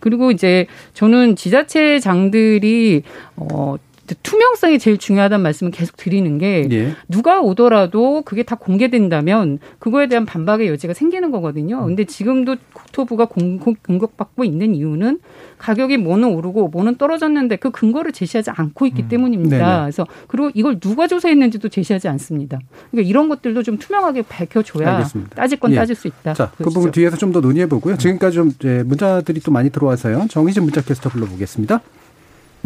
[0.00, 3.02] 그리고 이제 저는 지자체 장들이
[3.36, 3.76] 어
[4.22, 6.94] 투명성이 제일 중요하다는 말씀을 계속 드리는 게 예.
[7.08, 11.84] 누가 오더라도 그게 다 공개된다면 그거에 대한 반박의 여지가 생기는 거거든요.
[11.84, 15.20] 근데 지금도 국토부가 공격받고 있는 이유는
[15.58, 19.08] 가격이 뭐는 오르고 뭐는 떨어졌는데 그 근거를 제시하지 않고 있기 음.
[19.08, 19.58] 때문입니다.
[19.58, 19.80] 네네.
[19.82, 22.58] 그래서 그리고 이걸 누가 조사했는지도 제시하지 않습니다.
[22.90, 25.36] 그러니까 이런 것들도 좀 투명하게 밝혀줘야 알겠습니다.
[25.36, 25.76] 따질 건 예.
[25.76, 26.34] 따질 수 있다.
[26.34, 27.96] 자, 그 부분 뒤에서 좀 더 논의해 보고요.
[27.98, 28.52] 지금까지 좀
[28.86, 30.26] 문자들이 또 많이 들어와서요.
[30.30, 31.80] 정희진 문자 캐스터 불러보겠습니다.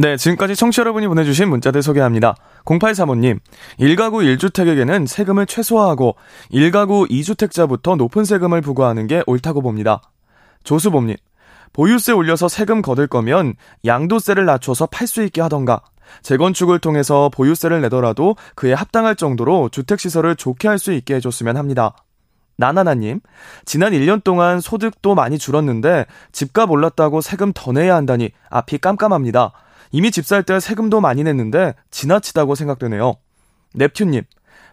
[0.01, 2.35] 네, 지금까지 청취자 여러분이 보내주신 문자들 소개합니다.
[2.65, 3.39] 0835님,
[3.79, 6.17] 1가구 1주택에게는 세금을 최소화하고
[6.51, 10.01] 1가구 2주택자부터 높은 세금을 부과하는 게 옳다고 봅니다.
[10.65, 11.17] 조수범님,
[11.75, 15.83] 보유세 올려서 세금 거둘 거면 양도세를 낮춰서 팔 수 있게 하던가,
[16.23, 21.95] 재건축을 통해서 보유세를 내더라도 그에 합당할 정도로 주택시설을 좋게 할 수 있게 해줬으면 합니다.
[22.57, 23.21] 나나나님,
[23.67, 29.53] 지난 1년 동안 소득도 많이 줄었는데 집값 올랐다고 세금 더 내야 한다니 앞이 깜깜합니다.
[29.93, 33.15] 이미 집 살 때 세금도 많이 냈는데 지나치다고 생각되네요.
[33.77, 34.25] 넵튠님,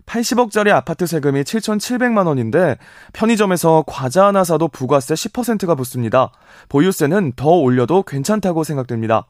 [0.05, 2.77] 80억짜리 아파트 세금이 7,700만 원인데
[3.13, 6.31] 편의점에서 과자 하나 사도 부가세 10%가 붙습니다.
[6.69, 9.27] 보유세는 더 올려도 괜찮다고 생각됩니다.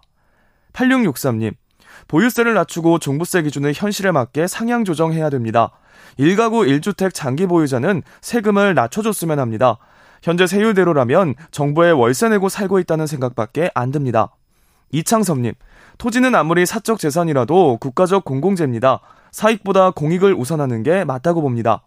[0.73, 1.53] 8663님,
[2.07, 5.71] 보유세를 낮추고 종부세 기준을 현실에 맞게 상향 조정해야 됩니다.
[6.19, 9.77] 1가구 1주택 장기 보유자는 세금을 낮춰줬으면 합니다.
[10.21, 14.29] 현재 세율대로라면 정부에 월세 내고 살고 있다는 생각밖에 안 듭니다.
[14.91, 15.53] 이창섭님,
[15.97, 18.99] 토지는 아무리 사적 재산이라도 국가적 공공재입니다.
[19.31, 21.83] 사익보다 공익을 우선하는 게 맞다고 봅니다.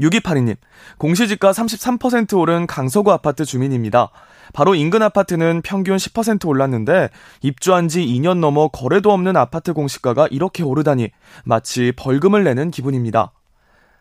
[0.00, 0.56] 6282님,
[0.98, 4.10] 공시지가 33% 오른 강서구 아파트 주민입니다.
[4.54, 7.10] 바로 인근 아파트는 평균 10% 올랐는데
[7.42, 11.10] 입주한 지 2년 넘어 거래도 없는 아파트 공시가가 이렇게 오르다니
[11.44, 13.32] 마치 벌금을 내는 기분입니다.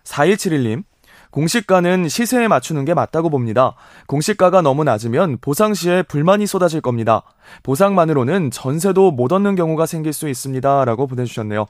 [0.06, 0.84] 4171님,
[1.32, 3.76] 공시가는 시세에 맞추는 게 맞다고 봅니다.
[4.08, 7.24] 공시가가 너무 낮으면 보상 시에 불만이 쏟아질 겁니다.
[7.64, 10.86] 보상만으로는 전세도 못 얻는 경우가 생길 수 있습니다.
[10.86, 11.66] 라고 보내주셨네요.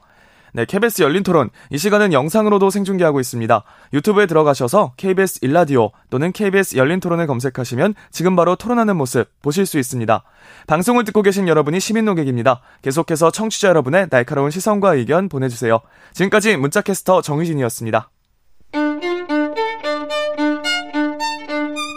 [0.54, 1.48] 네, KBS 열린 토론.
[1.70, 3.64] 이 시간은 영상으로도 생중계하고 있습니다.
[3.94, 9.78] 유튜브에 들어가셔서 KBS 일라디오 또는 KBS 열린 토론을 검색하시면 지금 바로 토론하는 모습 보실 수
[9.78, 10.22] 있습니다.
[10.66, 12.60] 방송을 듣고 계신 여러분이 시민 노객입니다.
[12.82, 15.80] 계속해서 청취자 여러분의 날카로운 시선과 의견 보내주세요.
[16.12, 18.10] 지금까지 문자캐스터 정희진이었습니다.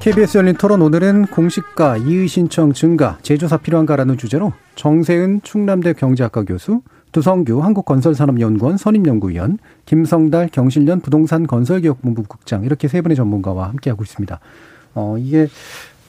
[0.00, 6.80] KBS 열린 토론 오늘은 공시가, 이의 신청 증가, 제조사 필요한가라는 주제로 정세은 충남대 경제학과 교수,
[7.12, 14.40] 두성규 한국건설산업연구원 선임연구위원, 김성달 경실련 부동산 건설기업본부 국장 이렇게 세 분의 전문가와 함께하고 있습니다.
[14.94, 15.48] 어, 이게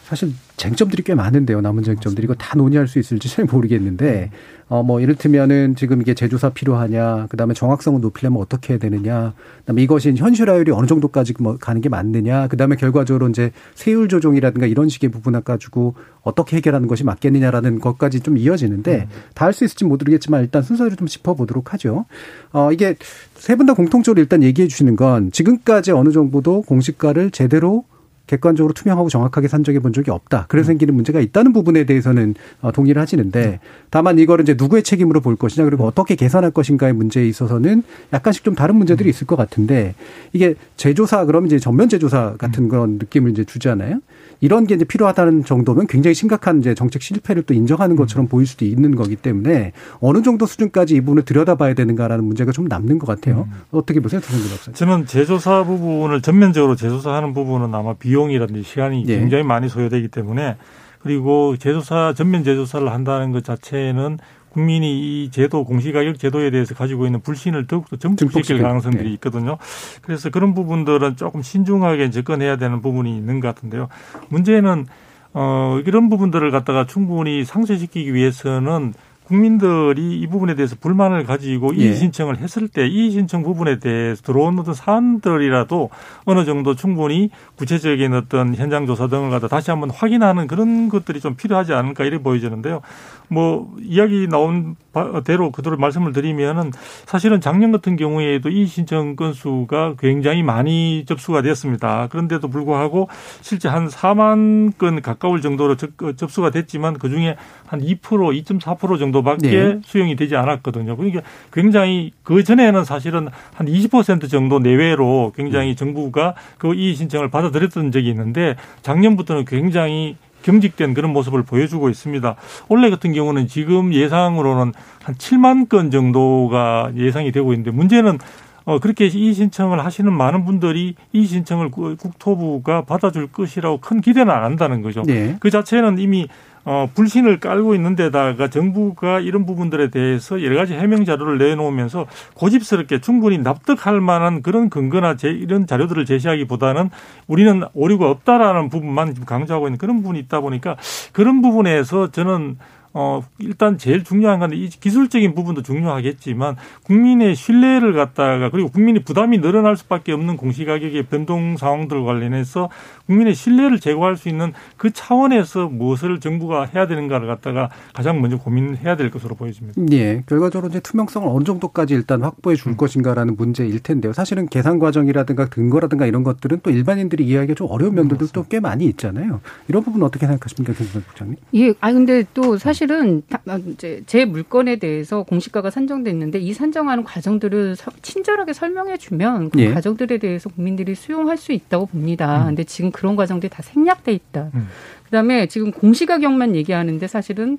[0.10, 1.62] 사실 쟁점들이 꽤 많은데요.
[1.62, 4.32] 남은 쟁점들이 이거 다 논의할 수 있을지 잘 모르겠는데
[4.68, 10.72] 어뭐 이를테면은 지금 이게 제조사 필요하냐, 그다음에 정확성을 높이려면 어떻게 해야 되느냐, 그다음에 이것이 현실화율이
[10.72, 15.94] 어느 정도까지 뭐 가는 게 맞느냐, 그다음에 결과적으로 이제 세율 조정이라든가 이런 식의 부분을 가지고
[16.22, 19.22] 어떻게 해결하는 것이 맞겠느냐라는 것까지 좀 이어지는데 음.
[19.36, 22.06] 다할 수 있을지 모르겠지만 일단 순서를 좀 짚어보도록 하죠.
[22.52, 22.96] 어 이게
[23.36, 27.86] 세 분 다 공통적으로 일단 얘기해 주시는 건 지금까지 어느 정도도 공시가를 제대로
[28.30, 30.46] 객관적으로 투명하고 정확하게 산정해 본 적이 없다.
[30.50, 30.74] 그래서 음.
[30.74, 33.60] 생기는 문제가 있다는 부분에 대해서는 어, 동의를 하시는데 네.
[33.90, 37.82] 다만 이거를 이제 누구의 책임으로 볼 것이냐 그리고 어떻게 계산할 것인가의 문제에 있어서는
[38.14, 39.10] 약간씩 좀 다른 문제들이 음.
[39.10, 39.96] 있을 것 같은데
[40.32, 42.70] 이게 제조사 그러면 이제 전면 제조사 같은 음.
[42.70, 44.00] 그런 느낌을 이제 주잖아요.
[44.42, 48.66] 이런 게 이제 필요하다는 정도면 굉장히 심각한 이제 정책 실패를 또 인정하는 것처럼 보일 수도
[48.66, 53.48] 있는 거기 때문에 어느 정도 수준까지 이 부분을 들여다봐야 되는가라는 문제가 좀 남는 것 같아요.
[53.50, 53.62] 음.
[53.72, 54.76] 어떻게 보세요, 조성근 박사님?
[54.76, 59.20] 저는 제조사 부분을 전면적으로 제조사하는 부분은 아마 비용이라든지 시간이 예.
[59.20, 60.58] 굉장히 많이 소요되기 때문에
[61.00, 64.20] 그리고 제조사 전면 제조사를 한다는 것 자체는
[64.52, 69.14] 국민이 이 제도 공시가격 제도에 대해서 가지고 있는 불신을 더욱더 증폭시킬 가능성들이 네.
[69.16, 69.58] 있거든요.
[70.02, 73.90] 그래서 그런 부분들은 조금 신중하게 접근해야 되는 부분이 있는 것 같은데요.
[74.30, 74.86] 문제는
[75.34, 78.94] 어 이런 부분들을 갖다가 충분히 상쇄시키기 위해서는
[79.30, 81.94] 국민들이 이 부분에 대해서 불만을 가지고 이의 예.
[81.94, 85.92] 신청을 했을 때 이의 신청 부분에 대해서 들어온 어떤 사안들이라도
[86.26, 91.36] 어느 정도 충분히 구체적인 어떤 현장 조사 등을 갖다 다시 한번 확인하는 그런 것들이 좀
[91.36, 92.82] 필요하지 않을까 이래 보여지는데요.
[93.30, 94.76] 뭐 이야기 나온
[95.24, 96.72] 대로 그대로 말씀을 드리면은
[97.06, 102.08] 사실은 작년 같은 경우에도 이 신청 건수가 굉장히 많이 접수가 됐습니다.
[102.08, 103.08] 그런데도 불구하고
[103.42, 107.36] 실제 한 4만 건 가까울 정도로 접수가 됐지만 그 중에
[107.68, 109.80] 한 2% 2.4% 정도밖에 네.
[109.84, 110.98] 수용이 되지 않았거든요.
[110.98, 111.22] 그러니까
[111.54, 115.76] 굉장히 그 전에는 사실은 한 20% 정도 내외로 굉장히 네.
[115.76, 122.36] 정부가 그 이 신청을 받아들였던 적이 있는데 작년부터는 굉장히 경직된 그런 모습을 보여주고 있습니다.
[122.68, 124.74] 올해 같은 경우는 지금 예상으로는
[125.04, 128.18] 한 7만 건 정도가 예상이 되고 있는데 문제는
[128.66, 134.44] 어, 그렇게 이 신청을 하시는 많은 분들이 이 신청을 국토부가 받아줄 것이라고 큰 기대는 안
[134.44, 135.02] 한다는 거죠.
[135.04, 135.38] 네.
[135.40, 136.28] 그 자체는 이미
[136.72, 142.06] 어, 불신을 깔고 있는 데다가 정부가 이런 부분들에 대해서 여러 가지 해명 자료를 내놓으면서
[142.36, 146.92] 고집스럽게 충분히 납득할 만한 그런 근거나 제, 이런 자료들을 제시하기보다는
[147.26, 150.78] 우리는 오류가 없다라는 부분만 강조하고 있는 그런 부분이 있다 보니까
[151.12, 152.60] 그런 부분에서 저는
[152.94, 159.42] 어, 일단 제일 중요한 건 이 기술적인 부분도 중요하겠지만 국민의 신뢰를 갖다가 그리고 국민이 부담이
[159.42, 162.70] 늘어날 수밖에 없는 공시가격의 변동 상황들 관련해서
[163.06, 168.96] 국민의 신뢰를 제고할 수 있는 그 차원에서 무엇을 정부가 해야 되는가를 갖다가 가장 먼저 고민해야
[168.96, 169.80] 될 것으로 보여집니다.
[169.92, 170.24] 예.
[170.26, 172.78] 결과적으로 이제 투명성을 어느 정도까지 일단 확보해 줄 음.
[172.78, 174.14] 것인가라는 문제일 텐데요.
[174.14, 178.86] 사실은 계산 과정이라든가 근거라든가 이런 것들은 또 일반인들이 이해하기가 좀 어려운 면들도 또 꽤 많이
[178.86, 179.42] 있잖아요.
[179.68, 181.36] 이런 부분 어떻게 생각하십니까, 김선 국장님?
[181.56, 181.74] 예.
[181.82, 183.24] 아 근데 또 사실 은
[183.68, 189.74] 이제 제 물건에 대해서 공시가가 산정됐는데 이 산정하는 과정들을 친절하게 설명해 주면 그 예.
[189.74, 192.44] 과정들에 대해서 국민들이 수용할 수 있다고 봅니다.
[192.44, 192.46] 음.
[192.48, 194.52] 근데 지금 그런 과정들이 다 생략돼 있다.
[194.54, 194.68] 음.
[195.06, 197.58] 그다음에 지금 공시가격만 얘기하는데 사실은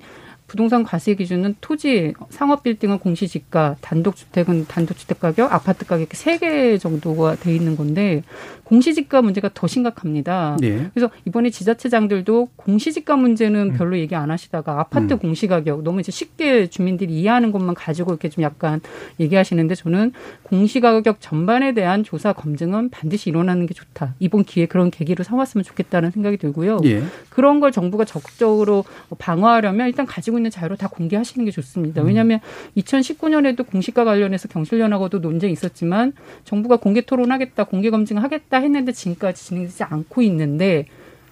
[0.51, 6.77] 부동산 과세 기준은 토지, 상업 빌딩은 공시지가, 단독주택은 단독주택 가격, 아파트 가격 이렇게 세 개
[6.77, 8.23] 정도가 돼 있는 건데
[8.65, 10.57] 공시지가 문제가 더 심각합니다.
[10.63, 10.89] 예.
[10.93, 13.77] 그래서 이번에 지자체장들도 공시지가 문제는 음.
[13.77, 15.19] 별로 얘기 안 하시다가 아파트 음.
[15.19, 18.81] 공시 가격 너무 이제 쉽게 주민들이 이해하는 것만 가지고 이렇게 좀 약간
[19.19, 24.15] 얘기하시는데 저는 공시 가격 전반에 대한 조사 검증은 반드시 일어나는 게 좋다.
[24.19, 26.79] 이번 기회에 그런 계기로 삼았으면 좋겠다는 생각이 들고요.
[26.85, 27.03] 예.
[27.29, 28.83] 그런 걸 정부가 적극적으로
[29.17, 32.01] 방어하려면 일단 가지고 있는 자료를 다 공개하시는 게 좋습니다.
[32.01, 32.07] 음.
[32.07, 32.39] 왜냐하면
[32.77, 36.13] 2019년에도 공시가 관련해서 경실련하고도 논쟁이 있었지만
[36.43, 40.85] 정부가 공개 토론하겠다, 공개 검증하겠다 했는데 지금까지 진행되지 않고 있는데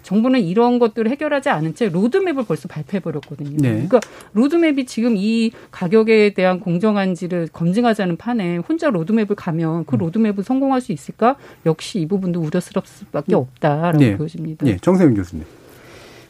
[0.04, 3.58] 정부는 이런 것들을 해결하지 않은 채 로드맵을 벌써 발표해 버렸거든요.
[3.58, 3.72] 네.
[3.72, 4.00] 그러니까
[4.34, 10.00] 로드맵이 지금 이 가격에 대한 공정한지를 검증하자는 판에 혼자 로드맵을 가면 그 음.
[10.00, 11.36] 로드맵을 성공할 수 있을까?
[11.66, 13.40] 역시 이 부분도 우려스럽을 수밖에 음.
[13.40, 14.18] 없다라고 네.
[14.18, 14.66] 보여집니다.
[14.66, 15.46] 네, 정세윤 교수님.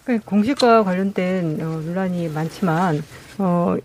[0.10, 3.03] 그러니까 공시과 관련된 어, 논란이 많지만
[3.38, 3.78] 어,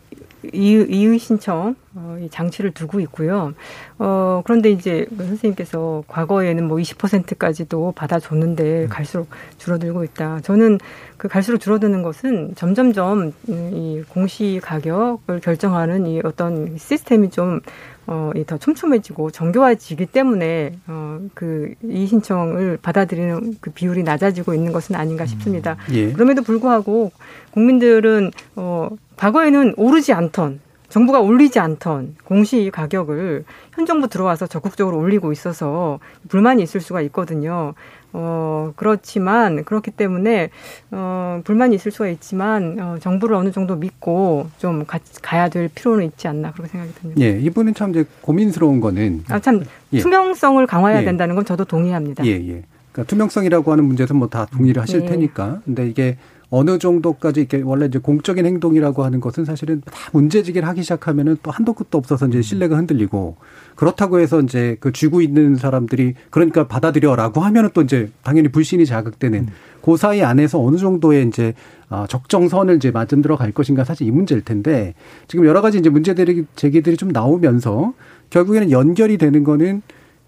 [0.54, 3.52] 이의, 이의 신청 어, 이 장치를 두고 있고요.
[3.98, 8.88] 어, 그런데 이제 그 선생님께서 과거에는 뭐 20%까지도 받아줬는데 음.
[8.88, 10.40] 갈수록 줄어들고 있다.
[10.40, 10.80] 저는
[11.18, 17.60] 그 갈수록 줄어드는 것은 점점점 이 공시 가격을 결정하는 이 어떤 시스템이 좀
[18.06, 25.26] 어, 더 촘촘해지고 정교화지기 때문에 어, 그이 신청을 받아들이는 그 비율이 낮아지고 있는 것은 아닌가
[25.26, 25.76] 싶습니다.
[25.90, 26.12] 음, 예.
[26.12, 27.12] 그럼에도 불구하고
[27.52, 35.32] 국민들은 어, 과거에는 오르지 않던 정부가 올리지 않던 공시 가격을 현 정부 들어와서 적극적으로 올리고
[35.32, 35.98] 있어서
[36.28, 37.74] 불만이 있을 수가 있거든요.
[38.16, 40.50] 어, 그렇지만, 그렇기 때문에,
[40.92, 46.06] 어, 불만이 있을 수가 있지만, 어, 정부를 어느 정도 믿고 좀 가, 가야 될 필요는
[46.06, 47.20] 있지 않나, 그렇게 생각이 듭니다.
[47.20, 49.24] 예, 이분은 참 이제 고민스러운 거는.
[49.30, 49.98] 아, 참, 예.
[49.98, 51.04] 투명성을 강화해야 예.
[51.04, 52.24] 된다는 건 저도 동의합니다.
[52.24, 52.62] 예, 예.
[52.92, 55.06] 그러니까 투명성이라고 하는 문제에서 뭐 다 동의를 하실 예.
[55.06, 55.60] 테니까.
[55.64, 56.16] 근데 이게
[56.54, 61.50] 어느 정도까지 이렇게 원래 이제 공적인 행동이라고 하는 것은 사실은 다 문제지기를 하기 시작하면은 또
[61.50, 63.36] 한도 끝도 없어서 이제 신뢰가 흔들리고
[63.74, 69.40] 그렇다고 해서 이제 그 쥐고 있는 사람들이 그러니까 받아들여라고 하면은 또 이제 당연히 불신이 자극되는
[69.40, 69.48] 음.
[69.82, 71.54] 그 사이 안에서 어느 정도의 이제
[71.88, 74.94] 아, 적정선을 이제 맞은 들어 갈 것인가 사실 이 문제일 텐데
[75.26, 77.94] 지금 여러 가지 이제 문제들이 제기들이 좀 나오면서
[78.30, 79.82] 결국에는 연결이 되는 거는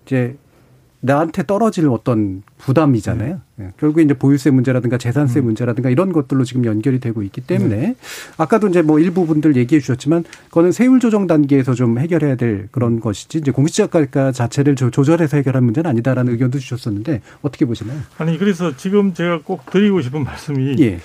[0.04, 0.36] 이제
[1.06, 3.40] 나한테 떨어질 어떤 부담이잖아요.
[3.56, 3.68] 네.
[3.78, 5.46] 결국에 이제 보유세 문제라든가 재산세 음.
[5.46, 7.96] 문제라든가 이런 것들로 지금 연결이 되고 있기 때문에 네.
[8.36, 13.00] 아까도 이제 뭐 일부 분들 얘기해 주셨지만 그거는 세율 조정 단계에서 좀 해결해야 될 그런
[13.00, 17.98] 것이지 이제 공시지가가 자체를 조절해서 해결할 문제는 아니다라는 의견도 주셨었는데 어떻게 보시나요?
[18.18, 20.98] 아니 그래서 지금 제가 꼭 드리고 싶은 말씀이 예.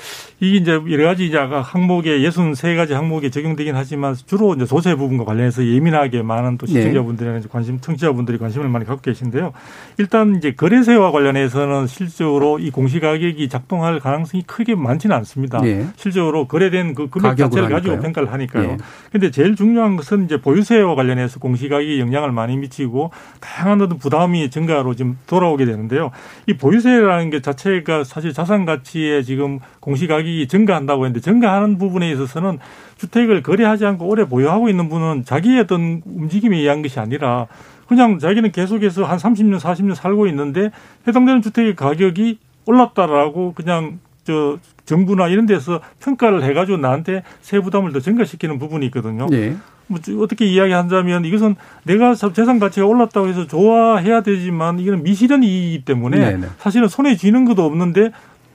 [0.43, 4.65] 이게 이제 여러 가지 이제 아까 항목에 예순 세 가지 항목에 적용되긴 하지만 주로 이제
[4.65, 7.47] 조세 부분과 관련해서 예민하게 많은 또 시청자분들이나 네.
[7.47, 9.53] 관심 청취자분들이 관심을 많이 갖고 계신데요.
[9.99, 15.61] 일단 이제 거래세와 관련해서는 실적으로 이 공시가격이 작동할 가능성이 크게 많지는 않습니다.
[15.61, 15.85] 네.
[15.95, 17.69] 실적으로 거래된 그 금액 자체를 하니까요.
[17.69, 18.77] 가지고 평가를 하니까요.
[19.09, 19.31] 그런데 네.
[19.31, 23.11] 제일 중요한 것은 이제 보유세와 관련해서 공시가격이 영향을 많이 미치고
[23.41, 26.09] 다양한 어떤 부담이 증가로 지금 돌아오게 되는데요.
[26.47, 32.59] 이 보유세라는 게 자체가 사실 자산 가치에 지금 공시가격 이 증가한다고 했는데 증가하는 부분에 있어서는
[32.97, 37.47] 주택을 거래하지 않고 오래 보유하고 있는 분은 자기의 어떤 움직임에 의한 것이 아니라
[37.87, 40.71] 그냥 자기는 계속해서 한 30년, 40년 살고 있는데
[41.07, 47.99] 해당되는 주택의 가격이 올랐다라고 그냥 저 정부나 이런 데서 평가를 해가지고 나한테 세부 담을 더
[47.99, 49.27] 증가시키는 부분이 있거든요.
[49.29, 49.55] 네.
[49.87, 56.17] 뭐 어떻게 이야기한다면 이것은 내가 재산 가치가 올랐다고 해서 좋아해야 되지만 이거는 미실현 이익이기 때문에
[56.17, 56.37] 네네.
[56.37, 56.47] 네.
[56.59, 58.11] 사실은 손에 쥐는 것도 없는데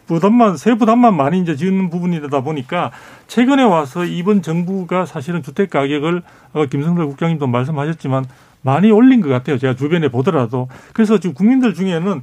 [0.07, 2.91] 부담만 세 부담만 많이 이제 지는 부분이다 보니까
[3.27, 8.25] 최근에 와서 이번 정부가 사실은 주택 가격을 어, 김성달 국장님도 말씀하셨지만
[8.63, 9.59] 많이 올린 것 같아요.
[9.59, 10.69] 제가 주변에 보더라도.
[10.93, 12.23] 그래서 지금 국민들 중에는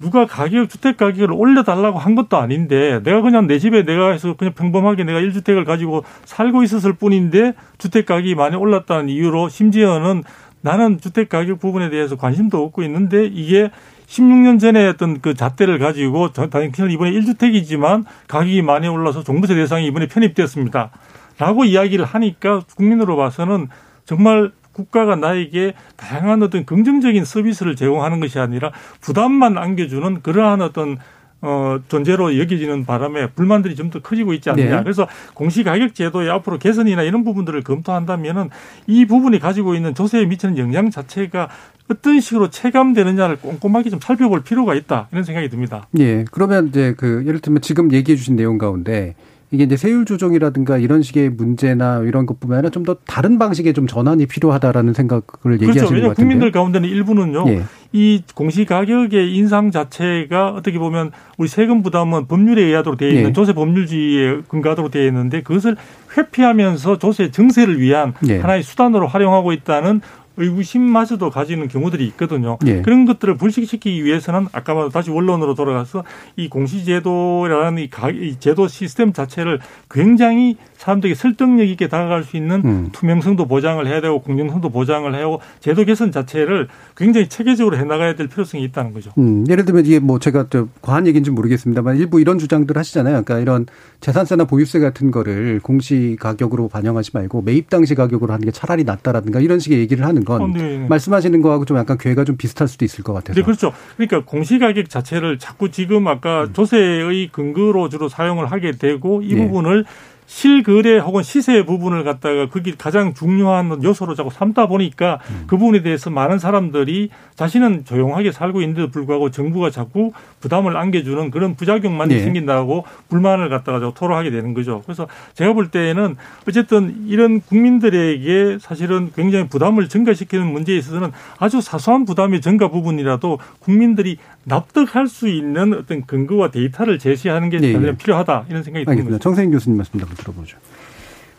[0.00, 4.52] 누가 가격, 주택 가격을 올려달라고 한 것도 아닌데 내가 그냥 내 집에 내가 해서 그냥
[4.54, 10.24] 평범하게 내가 1주택을 가지고 살고 있었을 뿐인데 주택 가격이 많이 올랐다는 이유로 심지어는
[10.62, 13.70] 나는 주택 가격 부분에 대해서 관심도 없고 있는데 이게
[14.06, 20.06] 16년 전에 어떤 그 잣대를 가지고 당연히 이번에 1주택이지만 가격이 많이 올라서 종부세 대상이 이번에
[20.06, 20.90] 편입되었습니다.
[21.38, 23.68] 라고 이야기를 하니까 국민으로 봐서는
[24.04, 30.98] 정말 국가가 나에게 다양한 어떤 긍정적인 서비스를 제공하는 것이 아니라 부담만 안겨주는 그러한 어떤
[31.46, 34.76] 어, 존재로 여겨지는 바람에 불만들이 좀 더 커지고 있지 않느냐.
[34.78, 34.82] 네.
[34.82, 38.48] 그래서 공시가격 제도의 앞으로 개선이나 이런 부분들을 검토한다면은
[38.86, 41.50] 이 부분이 가지고 있는 조세에 미치는 영향 자체가
[41.90, 45.08] 어떤 식으로 체감되느냐를 꼼꼼하게 좀 살펴볼 필요가 있다.
[45.12, 45.86] 이런 생각이 듭니다.
[45.98, 46.24] 예.
[46.30, 49.14] 그러면 이제 그 예를 들면 지금 얘기해 주신 내용 가운데
[49.50, 53.86] 이게 이제 세율 조정이라든가 이런 식의 문제나 이런 것뿐만 아니라 좀 더 다른 방식의 좀
[53.86, 55.68] 전환이 필요하다라는 생각을 그렇죠.
[55.68, 56.14] 얘기하시는 것 같은데.
[56.22, 57.44] 국민들 가운데는 일부는요.
[57.48, 57.62] 예.
[57.92, 63.32] 이 공시 가격의 인상 자체가 어떻게 보면 우리 세금 부담은 법률에 의하도록 되어 있는 예.
[63.32, 65.76] 조세 법률주의에 근거하도록 되어 있는데 그것을
[66.16, 68.38] 회피하면서 조세 증세를 위한 예.
[68.40, 70.00] 하나의 수단으로 활용하고 있다는
[70.36, 72.58] 의구심마저도 가지는 경우들이 있거든요.
[72.66, 72.82] 예.
[72.82, 76.04] 그런 것들을 불식시키기 위해서는 아까 말 다시 원론으로 돌아가서
[76.36, 79.60] 이 공시제도라는 이, 이 제도 시스템 자체를
[79.90, 82.88] 굉장히 사람들에게 설득력 있게 다가갈 수 있는 음.
[82.92, 88.28] 투명성도 보장을 해야 되고 공정성도 보장을 해야 하고 제도 개선 자체를 굉장히 체계적으로 해나가야 될
[88.28, 89.10] 필요성이 있다는 거죠.
[89.16, 89.46] 음.
[89.48, 93.22] 예를 들면 이게 뭐 제가 또 과한 얘기인지 모르겠습니다만 일부 이런 주장들 하시잖아요.
[93.22, 93.66] 그러니까 이런
[94.00, 99.40] 재산세나 보유세 같은 거를 공시 가격으로 반영하지 말고 매입 당시 가격으로 하는 게 차라리 낫다라든가
[99.40, 100.86] 이런 식의 얘기를 하는 건 어, 네.
[100.88, 103.38] 말씀하시는 거하고 좀 약간 괴가 좀 비슷할 수도 있을 것 같아서.
[103.38, 103.72] 네, 그렇죠.
[103.96, 106.52] 그러니까 공시 가격 자체를 자꾸 지금 아까 음.
[106.52, 109.46] 조세의 근거로 주로 사용을 하게 되고 이 네.
[109.46, 109.84] 부분을
[110.26, 115.44] 실거래 혹은 시세 부분을 갖다가 그게 가장 중요한 요소로 자꾸 삼다 보니까 음.
[115.46, 121.56] 그 부분에 대해서 많은 사람들이 자신은 조용하게 살고 있는데도 불구하고 정부가 자꾸 부담을 안겨주는 그런
[121.56, 122.20] 부작용만 네.
[122.20, 124.82] 생긴다고 불만을 갖다가 토로하게 되는 거죠.
[124.84, 126.16] 그래서 제가 볼 때에는
[126.48, 134.16] 어쨌든 이런 국민들에게 사실은 굉장히 부담을 증가시키는 문제에 있어서는 아주 사소한 부담의 증가 부분이라도 국민들이
[134.44, 137.96] 납득할 수 있는 어떤 근거와 데이터를 제시하는 게 네.
[137.96, 139.18] 필요하다 이런 생각이 듭니다.
[139.18, 140.58] 정세인 교수님 말씀 한번 들어보죠.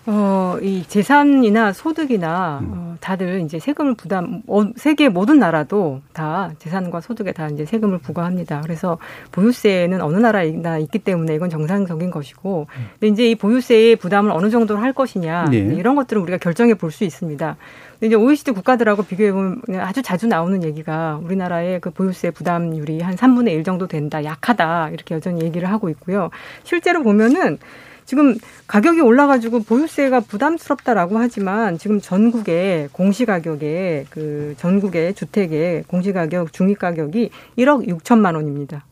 [0.08, 2.72] 어, 이 재산이나 소득이나 음.
[2.72, 7.98] 어, 다들 이제 세금을 부담, 어, 세계 모든 나라도 다 재산과 소득에 다 이제 세금을
[7.98, 8.62] 부과합니다.
[8.62, 9.00] 그래서
[9.32, 12.86] 보유세는 어느 나라나 있기 때문에 이건 정상적인 것이고, 음.
[13.00, 15.58] 근데 이제 이 보유세의 부담을 어느 정도로 할 것이냐 네.
[15.58, 17.58] 이런 것들은 우리가 결정해 볼 수 있습니다.
[17.94, 23.16] 근데 이제 OECD 국가들하고 비교해 보면 아주 자주 나오는 얘기가 우리나라의 그 보유세 부담률이 한
[23.16, 26.30] 3분의 1 정도 된다, 약하다 이렇게 여전히 얘기를 하고 있고요.
[26.64, 27.58] 실제로 보면은
[28.06, 28.36] 지금
[28.68, 38.36] 가격이 올라가지고 보유세가 부담스럽다라고 하지만 지금 전국의 공시가격에 그 전국의 주택의 공시가격 중위가격이 1억 6천만
[38.36, 38.86] 원입니다.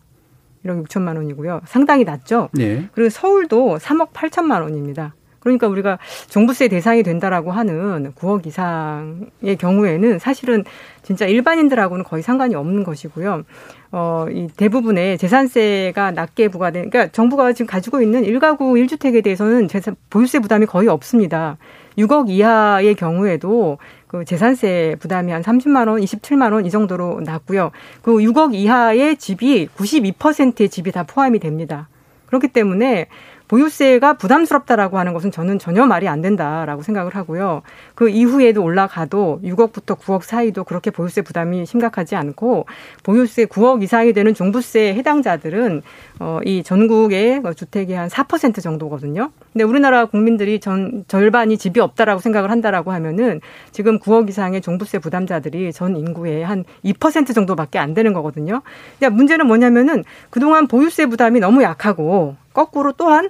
[0.66, 1.62] 1억 6천만 원이고요.
[1.66, 2.50] 상당히 낮죠.
[2.54, 2.88] 네.
[2.94, 5.14] 그리고 서울도 3억 8천만 원입니다.
[5.44, 10.64] 그러니까 우리가 종부세 대상이 된다라고 하는 9억 이상의 경우에는 사실은
[11.04, 13.44] 진짜 일반인들하고는 거의 상관이 없는 것이고요.
[13.92, 19.96] 어, 이 대부분의 재산세가 낮게 부과된, 그러니까 정부가 지금 가지고 있는 일가구 일주택에 대해서는 재산,
[20.10, 21.58] 보유세 부담이 거의 없습니다.
[21.98, 23.78] 6억 이하의 경우에도
[24.08, 27.72] 그 재산세 부담이 한 30만 원, 27만 원 이 정도로 낮고요.
[28.02, 31.90] 그 6억 이하의 집이 92%의 집이 다 포함이 됩니다.
[32.28, 33.08] 그렇기 때문에
[33.48, 37.62] 보유세가 부담스럽다라고 하는 것은 저는 전혀 말이 안 된다라고 생각을 하고요.
[37.96, 42.66] 그 이후에도 올라가도 6억부터 9억 사이도 그렇게 보유세 부담이 심각하지 않고
[43.04, 45.82] 보유세 9억 이상이 되는 종부세 해당자들은
[46.20, 49.32] 어, 이 전국의 주택의 한 4% 정도거든요.
[49.52, 53.42] 근데 우리나라 국민들이 전 절반이 집이 없다라고 생각을 한다라고 하면은
[53.72, 58.62] 지금 9억 이상의 종부세 부담자들이 전 인구의 한 2% 정도밖에 안 되는 거거든요.
[58.98, 63.30] 그러니까 문제는 뭐냐면은 그동안 보유세 부담이 너무 약하고 거꾸로 또한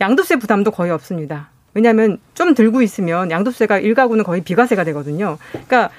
[0.00, 1.50] 양도세 부담도 거의 없습니다.
[1.74, 5.38] 왜냐하면 좀 들고 있으면 양도세가 일가구는 거의 비과세가 되거든요.
[5.50, 5.90] 그러니까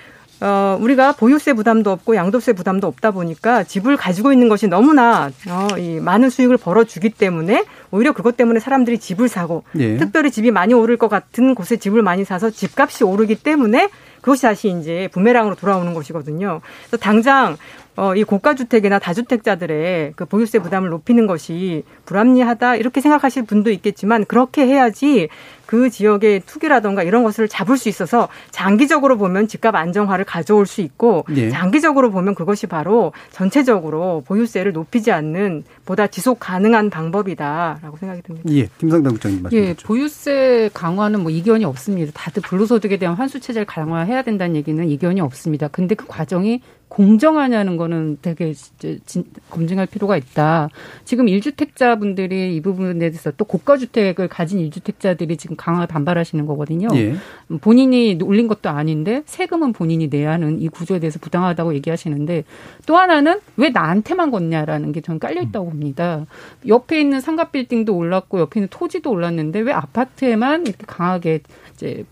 [0.42, 5.78] 어, 우리가 보유세 부담도 없고 양도세 부담도 없다 보니까 집을 가지고 있는 것이 너무나 어,
[5.78, 9.96] 이 많은 수익을 벌어주기 때문에 오히려 그것 때문에 사람들이 집을 사고 예.
[9.98, 13.90] 특별히 집이 많이 오를 것 같은 곳에 집을 많이 사서 집값이 오르기 때문에
[14.20, 16.60] 그것이 다시 이제 부메랑으로 돌아오는 것이거든요.
[16.88, 17.58] 그래서 당장
[17.98, 24.68] 어, 이 고가주택이나 다주택자들의 그 보유세 부담을 높이는 것이 불합리하다 이렇게 생각하실 분도 있겠지만 그렇게
[24.68, 25.30] 해야지
[25.66, 31.26] 그 지역의 투기라던가 이런 것을 잡을 수 있어서 장기적으로 보면 집값 안정화를 가져올 수 있고
[31.36, 31.50] 예.
[31.50, 38.50] 장기적으로 보면 그것이 바로 전체적으로 보유세를 높이지 않는 보다 지속 가능한 방법이다라고 생각이 듭니다.
[38.52, 39.58] 예, 김상당 국장님 말씀.
[39.58, 42.12] 예, 보유세 강화는 뭐 이견이 없습니다.
[42.14, 45.68] 다들 불로소득에 대한 환수 체제를 강화해야 된다는 얘기는 이견이 없습니다.
[45.68, 50.70] 근데 그 과정이 공정하냐는 거는 되게 진, 검증할 필요가 있다.
[51.04, 56.88] 지금 일주택자분들이 이 부분에 대해서 또 고가주택을 가진 일주택자들이 지금 강하게 반발하시는 거거든요.
[56.96, 57.16] 예.
[57.62, 62.44] 본인이 올린 것도 아닌데 세금은 본인이 내야 하는 이 구조에 대해서 부당하다고 얘기하시는데
[62.86, 66.26] 또 하나는 왜 나한테만 걷냐라는 게 저는 깔려 있다고 봅니다.
[66.68, 71.42] 옆에 있는 상가 빌딩도 올랐고 옆에 있는 토지도 올랐는데 왜 아파트에만 이렇게 강하게
[71.74, 72.06] 이제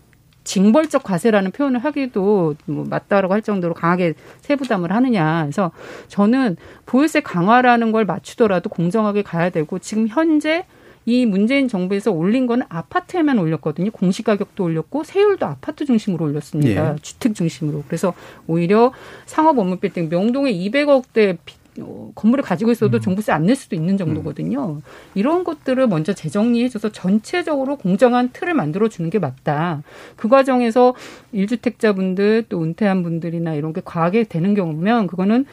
[0.44, 5.42] 징벌적 과세라는 표현을 하기도 뭐 맞다라고 할 정도로 강하게 세부담을 하느냐.
[5.42, 5.72] 그래서
[6.08, 10.66] 저는 보유세 강화라는 걸 맞추더라도 공정하게 가야 되고 지금 현재
[11.06, 13.90] 이 문재인 정부에서 올린 거는 아파트에만 올렸거든요.
[13.90, 16.92] 공시가격도 올렸고 세율도 아파트 중심으로 올렸습니다.
[16.92, 16.96] 예.
[17.02, 17.84] 주택 중심으로.
[17.86, 18.14] 그래서
[18.46, 18.92] 오히려
[19.26, 21.36] 상업 업무 빌딩 명동에 200억대
[21.80, 23.00] 어, 건물을 가지고 있어도 음.
[23.00, 24.76] 종부세 안 낼 수도 있는 정도거든요.
[24.76, 24.80] 음.
[25.14, 29.82] 이런 것들을 먼저 재정리해줘서 전체적으로 공정한 틀을 만들어 주는 게 맞다.
[30.16, 30.94] 그 과정에서
[31.32, 35.44] 일주택자분들 또 은퇴한 분들이나 이런 게 과하게 되는 경우면 그거는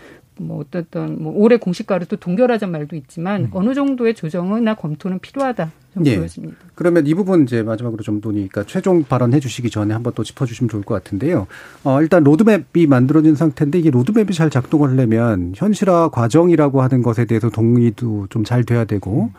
[0.48, 3.50] 뭐 어떤 뭐 올해 공시가를 또 동결하자는 말도 있지만 음.
[3.54, 5.72] 어느 정도의 조정이나 검토는 필요하다.
[6.06, 6.18] 예.
[6.18, 6.56] 보여집니다.
[6.76, 10.84] 그러면 이 부분 이제 마지막으로 좀 논의니까 최종 발언해 주시기 전에 한번 또 짚어주시면 좋을
[10.84, 11.48] 것 같은데요.
[11.84, 17.50] 어, 일단 로드맵이 만들어진 상태인데 이게 로드맵이 잘 작동을 하려면 현실화 과정이라고 하는 것에 대해서
[17.50, 19.30] 동의도 좀 잘 돼야 되고 음.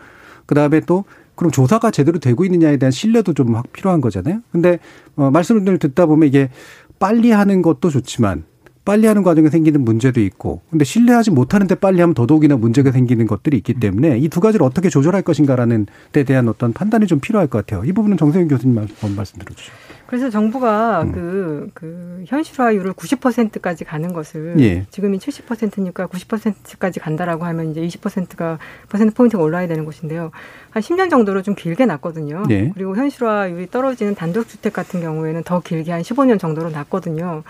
[0.46, 4.40] 그 다음에 또 그럼 조사가 제대로 되고 있느냐에 대한 신뢰도 좀 필요한 거잖아요.
[4.52, 4.78] 근데
[5.16, 6.50] 어, 말씀을 듣다 보면 이게
[6.98, 8.44] 빨리 하는 것도 좋지만
[8.84, 13.56] 빨리 하는 과정에 생기는 문제도 있고 근데 신뢰하지 못하는데 빨리 하면 더더욱이나 문제가 생기는 것들이
[13.58, 17.64] 있기 때문에 이 두 가지를 어떻게 조절할 것인가라는 데 대한 어떤 판단이 좀 필요할 것
[17.66, 17.84] 같아요.
[17.84, 19.72] 이 부분은 정세윤 교수님 한번 말씀 들어주시죠.
[20.12, 21.12] 그래서 정부가 음.
[21.12, 24.84] 그, 그 현실화율을 90%까지 가는 것을 예.
[24.90, 28.58] 지금이 70%니까 90%까지 간다라고 하면 이제 20%가
[28.90, 30.30] 퍼센트 포인트가 올라야 되는 것인데요.
[30.68, 32.42] 한 10년 정도로 좀 길게 났거든요.
[32.50, 32.70] 예.
[32.74, 37.42] 그리고 현실화율이 떨어지는 단독주택 같은 경우에는 더 길게 한 15년 정도로 났거든요.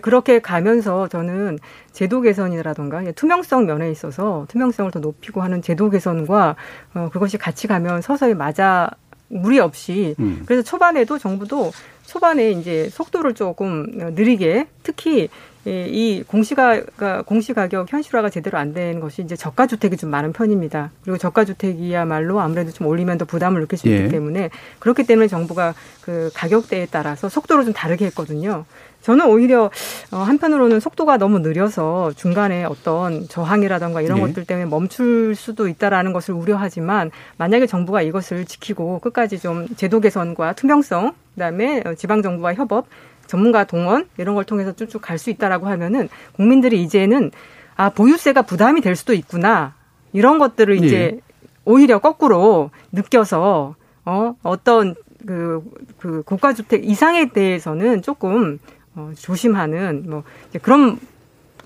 [0.00, 1.58] 그렇게 가면서 저는
[1.90, 6.54] 제도 개선이라던가 투명성 면에 있어서 투명성을 더 높이고 하는 제도 개선과
[6.94, 8.88] 어, 그것이 같이 가면 서서히 맞아
[9.28, 10.42] 무리 없이 음.
[10.46, 11.72] 그래서 초반에도 정부도
[12.06, 15.28] 초반에 이제 속도를 조금 느리게 특히
[15.66, 16.82] 이 공시가
[17.24, 20.90] 공시가격 현실화가 제대로 안 된 것이 이제 저가 주택이 좀 많은 편입니다.
[21.02, 24.08] 그리고 저가 주택이야말로 아무래도 좀 올리면 더 부담을 느낄 수 있기 예.
[24.08, 24.50] 때문에
[24.80, 28.64] 그렇기 때문에 정부가 그 가격대에 따라서 속도를 좀 다르게 했거든요.
[29.04, 29.70] 저는 오히려
[30.10, 34.26] 어, 한편으로는 속도가 너무 느려서 중간에 어떤 저항이라던가 이런 네.
[34.26, 40.54] 것들 때문에 멈출 수도 있다라는 것을 우려하지만 만약에 정부가 이것을 지키고 끝까지 좀 제도 개선과
[40.54, 42.86] 투명성 그다음에 어, 지방 정부와 협업
[43.26, 47.30] 전문가 동원 이런 걸 통해서 쭉쭉 갈 수 있다라고 하면은 국민들이 이제는
[47.76, 49.74] 아 보유세가 부담이 될 수도 있구나
[50.14, 51.20] 이런 것들을 이제 네.
[51.66, 53.74] 오히려 거꾸로 느껴서
[54.06, 54.94] 어 어떤
[55.26, 55.62] 그,
[55.98, 58.58] 그 고가주택 이상에 대해서는 조금
[58.96, 60.98] 어, 조심하는 뭐 이제 그런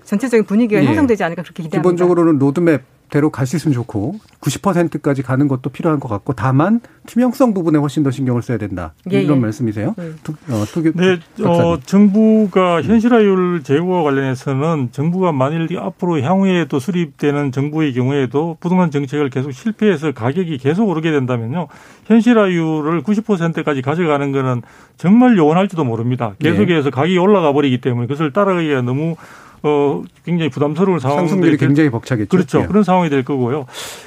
[0.03, 0.85] 전체적인 분위기가 예.
[0.85, 1.81] 형성되지 않을까 그렇게 기대합니다.
[1.81, 7.53] 기본적으로는 로드맵 대로 갈 수 있으면 좋고 90%까지 가는 것도 필요한 것 같고 다만 투명성
[7.53, 9.41] 부분에 훨씬 더 신경을 써야 된다 예, 이런 예.
[9.41, 9.95] 말씀이세요?
[9.97, 10.11] 예.
[10.23, 17.93] 투, 어, 투, 네, 어, 정부가 현실화율 제고와 관련해서는 정부가 만일 앞으로 향후에도 수립되는 정부의
[17.93, 21.67] 경우에도 부동산 정책을 계속 실패해서 가격이 계속 오르게 된다면요
[22.05, 24.61] 현실화율을 90%까지 가져가는 거는
[24.97, 26.33] 정말 요원할지도 모릅니다.
[26.39, 26.51] 네.
[26.51, 29.15] 계속해서 가격이 올라가 버리기 때문에 그것을 따라가기가 너무
[29.63, 32.29] 어 굉장히 부담스러운 상황 상승률이 굉장히 벅차겠죠.
[32.29, 32.61] 그렇죠.
[32.61, 32.65] 예.
[32.65, 33.65] 그런 상황이 될 거고요.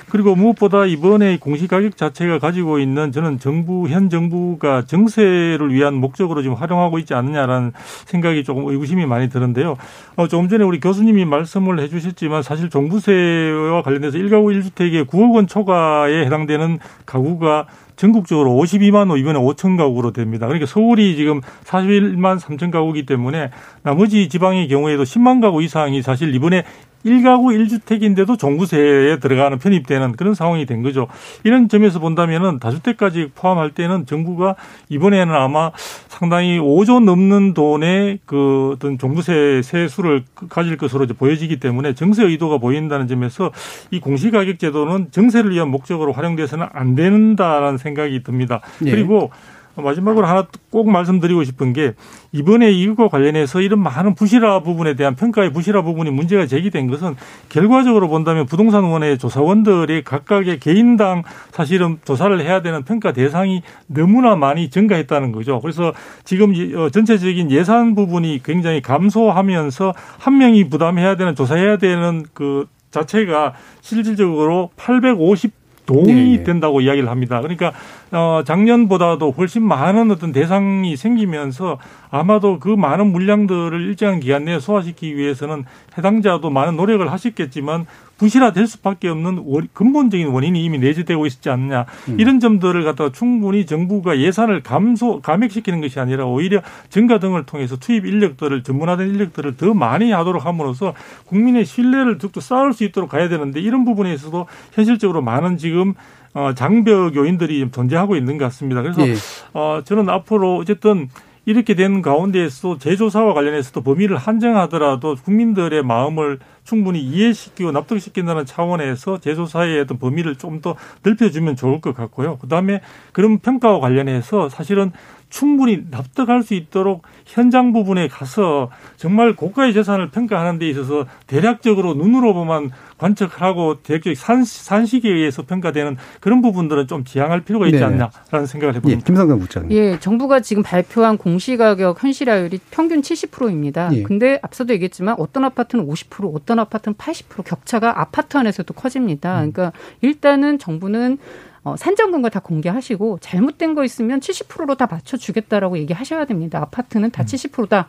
[0.09, 6.43] 그리고 무엇보다 이번에 공시 가격 자체가 가지고 있는 저는 정부 현 정부가 정세를 위한 목적으로
[6.43, 7.73] 지금 활용하고 있지 않느냐라는
[8.07, 9.77] 생각이 조금 의구심이 많이 드는데요.
[10.17, 15.47] 어 조금 전에 우리 교수님이 말씀을 해 주셨지만 사실 종부세와 관련해서 1가구 1주택에 9억 원
[15.47, 17.67] 초과에 해당되는 가구가
[18.03, 20.49] 전국적으로 52만 호 이번에 5천 가구로 됩니다.
[20.49, 23.51] 그러니까 서울이 지금 41만 3천 가구이기 때문에
[23.85, 26.65] 나머지 지방의 경우에도 10만 가구 이상이 사실 이번에
[27.05, 31.09] 1가구 1주택인데도 종부세에 들어가는 편입되는 그런 상황이 된 거죠.
[31.45, 34.57] 이런 점에서 본다면은 다주택까지 포함할 때는 정부가
[34.89, 35.71] 이번에는 아마
[36.09, 43.09] 상당히 5조 넘는 돈의 그 어떤 종부세 세수를 가질 것으로 보여지기 때문에 정세 의도가 보인다는
[43.09, 43.51] 점에서
[43.91, 48.61] 이 공시가격 제도는 정세를 위한 목적으로 활용돼서는 안 된다라는 생각이 듭니다.
[48.81, 48.91] 네.
[48.91, 49.31] 그리고
[49.77, 51.95] 마지막으로 하나 꼭 말씀드리고 싶은 게
[52.33, 57.17] 이번에 이것과 관련해서 이런 많은 부실화 부분에 대한 평가의 부실화 부분이 문제가 제기된 것은
[57.49, 65.33] 결과적으로 본다면 부동산원의 조사원들이 각각의 개인당 사실은 조사를 해야 되는 평가 대상이 너무나 많이 증가했다는
[65.33, 65.61] 거죠.
[65.61, 65.93] 그래서
[66.25, 73.55] 지금 어, 전체적인 예산 부분이 굉장히 감소하면서 한 명이 부담해야 되는 조사해야 되는 그 자체가
[73.81, 76.45] 실질적으로 850 동이 네.
[76.45, 77.41] 된다고 이야기를 합니다.
[77.41, 77.73] 그러니까
[78.11, 81.79] 어 작년보다도 훨씬 많은 어떤 대상이 생기면서
[82.11, 85.65] 아마도 그 많은 물량들을 일정한 기간 내에 소화시키기 위해서는
[85.97, 87.87] 해당자도 많은 노력을 하셨겠지만
[88.23, 92.21] 부실화될 수밖에 없는 근본적인 원인이 이미 내재되고 있지 않느냐 음.
[92.21, 98.07] 이런 점들을 갖다가 충분히 정부가 예산을 감소 감액시키는 것이 아니라 오히려 증가 등을 통해서 투입
[98.07, 100.95] 인력들을 전문화된 인력들을 더 많이 하도록 함으로써
[101.27, 105.95] 국민의 신뢰를 득도 쌓을 수 있도록 가야 되는데 이런 부분에 있어서도 현실적으로 많은 지금
[106.33, 108.83] 어, 장벽 요인들이 존재하고 있는 것 같습니다.
[108.83, 109.15] 그래서 예.
[109.53, 111.09] 어, 저는 앞으로 어쨌든
[111.45, 119.99] 이렇게 된 가운데에서 제조사와 관련해서도 범위를 한정하더라도 국민들의 마음을 충분히 이해시키고 납득시킨다는 차원에서 제조사의 어떤
[119.99, 122.39] 범위를 좀 더 넓혀주면 좋을 것 같고요.
[122.39, 122.83] 그 다음에
[123.13, 124.93] 그런 평가와 관련해서 사실은
[125.33, 132.35] 충분히 납득할 수 있도록 현장 부분에 가서 정말 고가의 재산을 평가하는 데 있어서 대략적으로 눈으로
[132.35, 137.85] 보면 관측하고 대략적 산, 산식에 의해서 평가되는 그런 부분들은 좀 지양할 필요가 있지 네.
[137.85, 139.01] 않나라는 생각을 해봅니다.
[139.01, 139.73] 예, 김성경 국장님.
[139.73, 143.89] 예, 정부가 지금 발표한 공시가격 현실화율이 평균 70%입니다.
[143.95, 144.03] 예.
[144.03, 149.43] 근데 앞서도 얘기했지만 어떤 아파트는 50%, 어떤 아파트는 80% 격차가 아파트 안에서도 커집니다.
[149.43, 149.53] 음.
[149.53, 149.73] 그러니까
[150.03, 151.17] 일단은 정부는
[151.65, 156.61] 어, 산정 근거 다 공개하시고 잘못된 거 있으면 70%로 다 맞춰주겠다라고 얘기하셔야 됩니다.
[156.61, 157.27] 아파트는 다 음.
[157.27, 157.89] 70%다.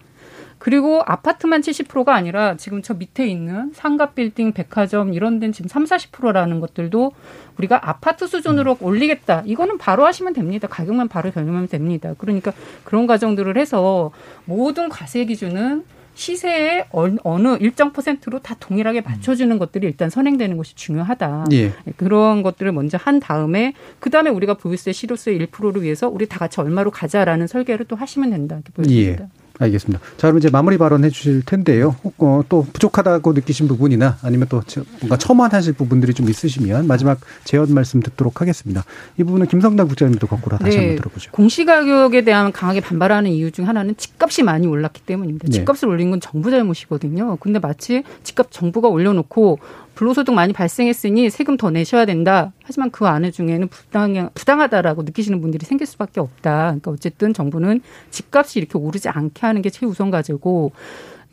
[0.59, 5.84] 그리고 아파트만 70%가 아니라 지금 저 밑에 있는 상가 빌딩, 백화점 이런 데는 지금 3,
[5.84, 7.11] 40%라는 것들도
[7.57, 8.86] 우리가 아파트 수준으로 음.
[8.86, 9.43] 올리겠다.
[9.45, 10.67] 이거는 바로 하시면 됩니다.
[10.67, 12.13] 가격만 바로 변경하면 됩니다.
[12.17, 12.53] 그러니까
[12.84, 14.11] 그런 과정들을 해서
[14.45, 15.84] 모든 과세 기준은
[16.16, 21.45] 시세에 어느 일정 퍼센트로 다 동일하게 맞춰주는 것들이 일단 선행되는 것이 중요하다.
[21.53, 21.74] 예.
[21.97, 26.61] 그런 것들을 먼저 한 다음에 그 다음에 우리가 보유세 실효세 1%를 위해서 우리 다 같이
[26.61, 28.55] 얼마로 가자라는 설계를 또 하시면 된다.
[28.55, 29.24] 이렇게 보여집니다.
[29.24, 29.43] 예.
[29.60, 30.04] 알겠습니다.
[30.18, 31.95] 자, 그럼 이제 마무리 발언해 주실 텐데요.
[32.18, 34.62] 어, 또 부족하다고 느끼신 부분이나 아니면 또
[34.99, 38.84] 뭔가 첨언하실 부분들이 좀 있으시면 마지막 제언 말씀 듣도록 하겠습니다.
[39.18, 40.78] 이 부분은 김성당 국장님도 거꾸로 다시 네.
[40.78, 41.32] 한번 들어보죠.
[41.32, 45.47] 공시가격에 대한 강하게 반발하는 이유 중 하나는 집값이 많이 올랐기 때문입니다.
[45.47, 45.51] 네.
[45.51, 47.38] 집값을 올린 건 정부 잘못이거든요.
[47.39, 49.60] 근데 마치 집값 정부가 올려놓고
[49.96, 52.52] 불로소득 많이 발생했으니 세금 더 내셔야 된다.
[52.64, 56.66] 하지만 그 안에 중에는 부당, 부당하다라고 느끼시는 분들이 생길 수밖에 없다.
[56.66, 60.72] 그러니까 어쨌든 정부는 집값이 이렇게 오르지 않게 하는 게 최우선 과제고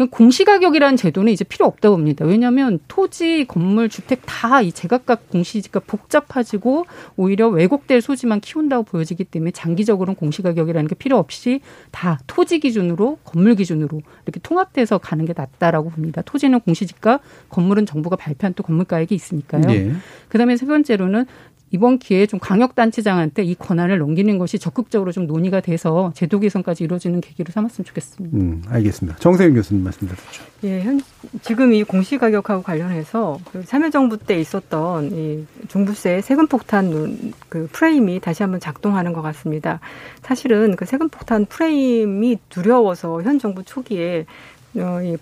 [0.07, 2.25] 공시가격이라는 제도는 이제 필요 없다고 봅니다.
[2.25, 6.87] 왜냐하면 토지, 건물, 주택 다 이 제각각 공시지가 복잡해지고
[7.17, 13.55] 오히려 왜곡될 소지만 키운다고 보여지기 때문에 장기적으로는 공시가격이라는 게 필요 없이 다 토지 기준으로 건물
[13.55, 16.23] 기준으로 이렇게 통합돼서 가는 게 낫다라고 봅니다.
[16.23, 19.63] 토지는 공시지가, 건물은 정부가 발표한 또 건물가액이 있으니까요.
[19.63, 19.93] 네.
[20.29, 21.27] 그다음에 세 번째로는
[21.73, 27.21] 이번 기회에 좀 광역단체장한테 이 권한을 넘기는 것이 적극적으로 좀 논의가 돼서 제도 개선까지 이루어지는
[27.21, 28.37] 계기로 삼았으면 좋겠습니다.
[28.37, 29.18] 음, 알겠습니다.
[29.18, 30.43] 정세윤 교수님 말씀 들었죠.
[30.64, 31.01] 예, 현,
[31.43, 38.43] 지금 이 공시가격하고 관련해서 그 참여정부 때 있었던 이 종부세 세금 폭탄 그 프레임이 다시
[38.43, 39.81] 한번 작동하는 것 같습니다.
[40.23, 44.27] 사실은 그 세금 폭탄 프레임이 두려워서 현 정부 초기에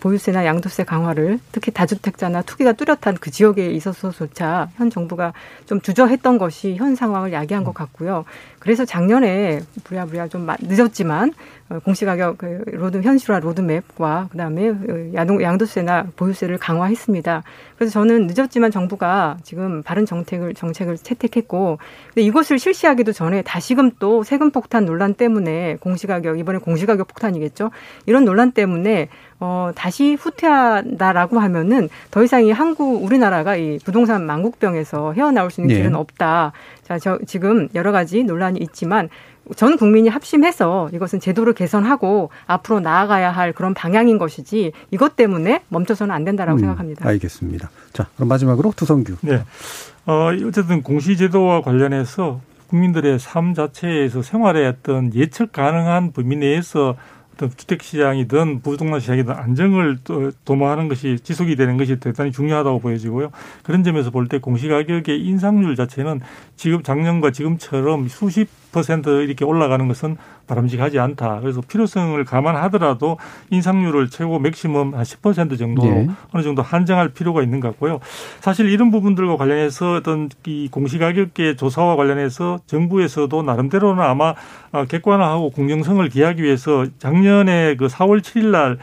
[0.01, 5.32] 보유세나 양도세 강화를 특히 다주택자나 투기가 뚜렷한 그 지역에 있어서조차 현 정부가
[5.66, 8.24] 좀 주저했던 것이 현 상황을 야기한 것 같고요.
[8.59, 11.32] 그래서 작년에 부랴부랴 좀 늦었지만 어,
[11.84, 17.42] 공시가격 그 로드 현실화 로드맵과 그다음에 어, 야동 양도세나 보유세를 강화했습니다.
[17.76, 24.22] 그래서 저는 늦었지만 정부가 지금 바른 정책을 정책을 채택했고 근데 이것을 실시하기도 전에 다시금 또
[24.22, 27.70] 세금 폭탄 논란 때문에 공시가격 이번에 공시가격 폭탄이겠죠.
[28.06, 29.08] 이런 논란 때문에
[29.40, 35.74] 어 다시 후퇴한다라고 하면은 더 이상 이 한국 우리나라가 이 부동산 망국병에서 헤어나올 수 있는
[35.74, 35.80] 네.
[35.80, 36.52] 길은 없다.
[36.82, 39.10] 자, 저 지금 여러 가지 논란이 있지만
[39.57, 46.14] 전 국민이 합심해서 이것은 제도를 개선하고 앞으로 나아가야 할 그런 방향인 것이지 이것 때문에 멈춰서는
[46.14, 47.09] 안 된다라고 음, 생각합니다.
[47.09, 47.70] 알겠습니다.
[47.92, 49.16] 자, 그럼 마지막으로 두성규.
[49.22, 49.42] 네.
[50.07, 56.96] 어, 어쨌든 공시제도와 관련해서 국민들의 삶 자체에서 생활의 어떤 예측 가능한 범위 내에서
[57.39, 63.30] 어떤 주택 시장이든 부동산 시장이든 안정을 또 도모하는 것이 지속이 되는 것이 대단히 중요하다고 보여지고요.
[63.62, 66.20] 그런 점에서 볼 때 공시가격의 인상률 자체는
[66.57, 71.41] 지금 작년과 지금처럼 수십 퍼센트 이렇게 올라가는 것은 바람직하지 않다.
[71.41, 73.16] 그래서 필요성을 감안하더라도
[73.51, 76.07] 인상률을 최고 맥시멈 한10% 정도 네.
[76.32, 78.01] 어느 정도 한정할 필요가 있는 것 같고요.
[78.41, 84.34] 사실 이런 부분들과 관련해서 어떤 이 공시가격계 조사와 관련해서 정부에서도 나름대로는 아마
[84.72, 88.79] 어, 객관화하고 공정성을 기하기 위해서 작년 에 그 4월 7일 날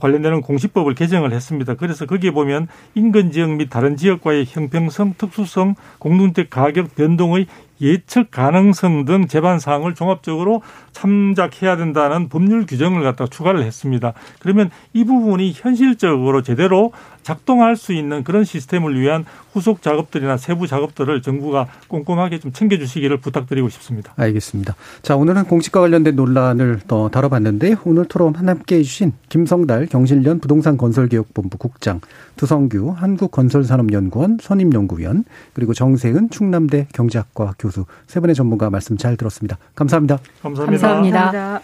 [0.00, 1.74] 관련되는 공시법을 개정을 했습니다.
[1.74, 7.46] 그래서 거기에 보면 인근 지역 및 다른 지역과의 형평성, 특수성, 공동주택 가격 변동의
[7.80, 10.62] 예측 가능성 등 제반 사항을 종합적으로
[10.92, 14.14] 참작해야 된다는 법률 규정을 갖다가 추가를 했습니다.
[14.38, 21.22] 그러면 이 부분이 현실적으로 제대로 작동할 수 있는 그런 시스템을 위한 후속 작업들이나 세부 작업들을
[21.22, 24.12] 정부가 꼼꼼하게 좀 챙겨주시기를 부탁드리고 싶습니다.
[24.16, 24.76] 알겠습니다.
[25.02, 32.00] 자 오늘은 공시과 관련된 논란을 더 다뤄봤는데 오늘 토론 함께 해주신 김성달 경실련 부동산건설개혁본부 국장,
[32.36, 39.58] 두성규 한국건설산업연구원 선임연구위원 그리고 정세은 충남대 경제학과 교수 세 분의 전문가 말씀 잘 들었습니다.
[39.74, 40.18] 감사합니다.
[40.42, 40.88] 감사합니다.
[40.88, 41.24] 감사합니다.
[41.24, 41.62] 감사합니다.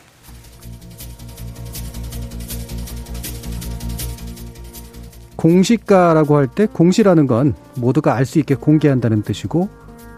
[5.36, 9.68] 공시가라고 할 때 공시라는 건 모두가 알 수 있게 공개한다는 뜻이고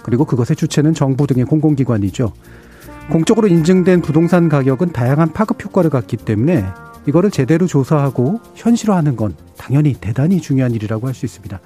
[0.03, 2.32] 그리고 그것의 주체는 정부 등의 공공기관이죠.
[3.11, 6.64] 공적으로 인증된 부동산 가격은 다양한 파급 효과를 갖기 때문에
[7.07, 11.59] 이거를 제대로 조사하고 현실화하는 건 당연히 대단히 중요한 일이라고 할 수 있습니다.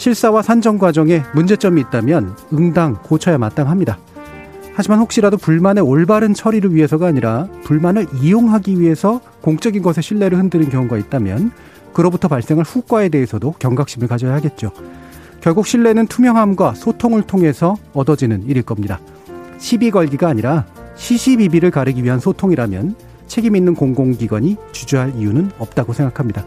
[0.00, 3.98] 실사와 산정 과정에 문제점이 있다면 응당 고쳐야 마땅합니다.
[4.72, 10.96] 하지만 혹시라도 불만의 올바른 처리를 위해서가 아니라 불만을 이용하기 위해서 공적인 것에 신뢰를 흔드는 경우가
[10.96, 11.52] 있다면
[11.92, 14.70] 그로부터 발생할 후과에 대해서도 경각심을 가져야 하겠죠.
[15.42, 19.00] 결국 신뢰는 투명함과 소통을 통해서 얻어지는 일일 겁니다.
[19.58, 20.64] 시비 걸기가 아니라
[20.96, 22.94] 시시비비를 가르기 위한 소통이라면
[23.26, 26.46] 책임 있는 공공기관이 주저할 이유는 없다고 생각합니다.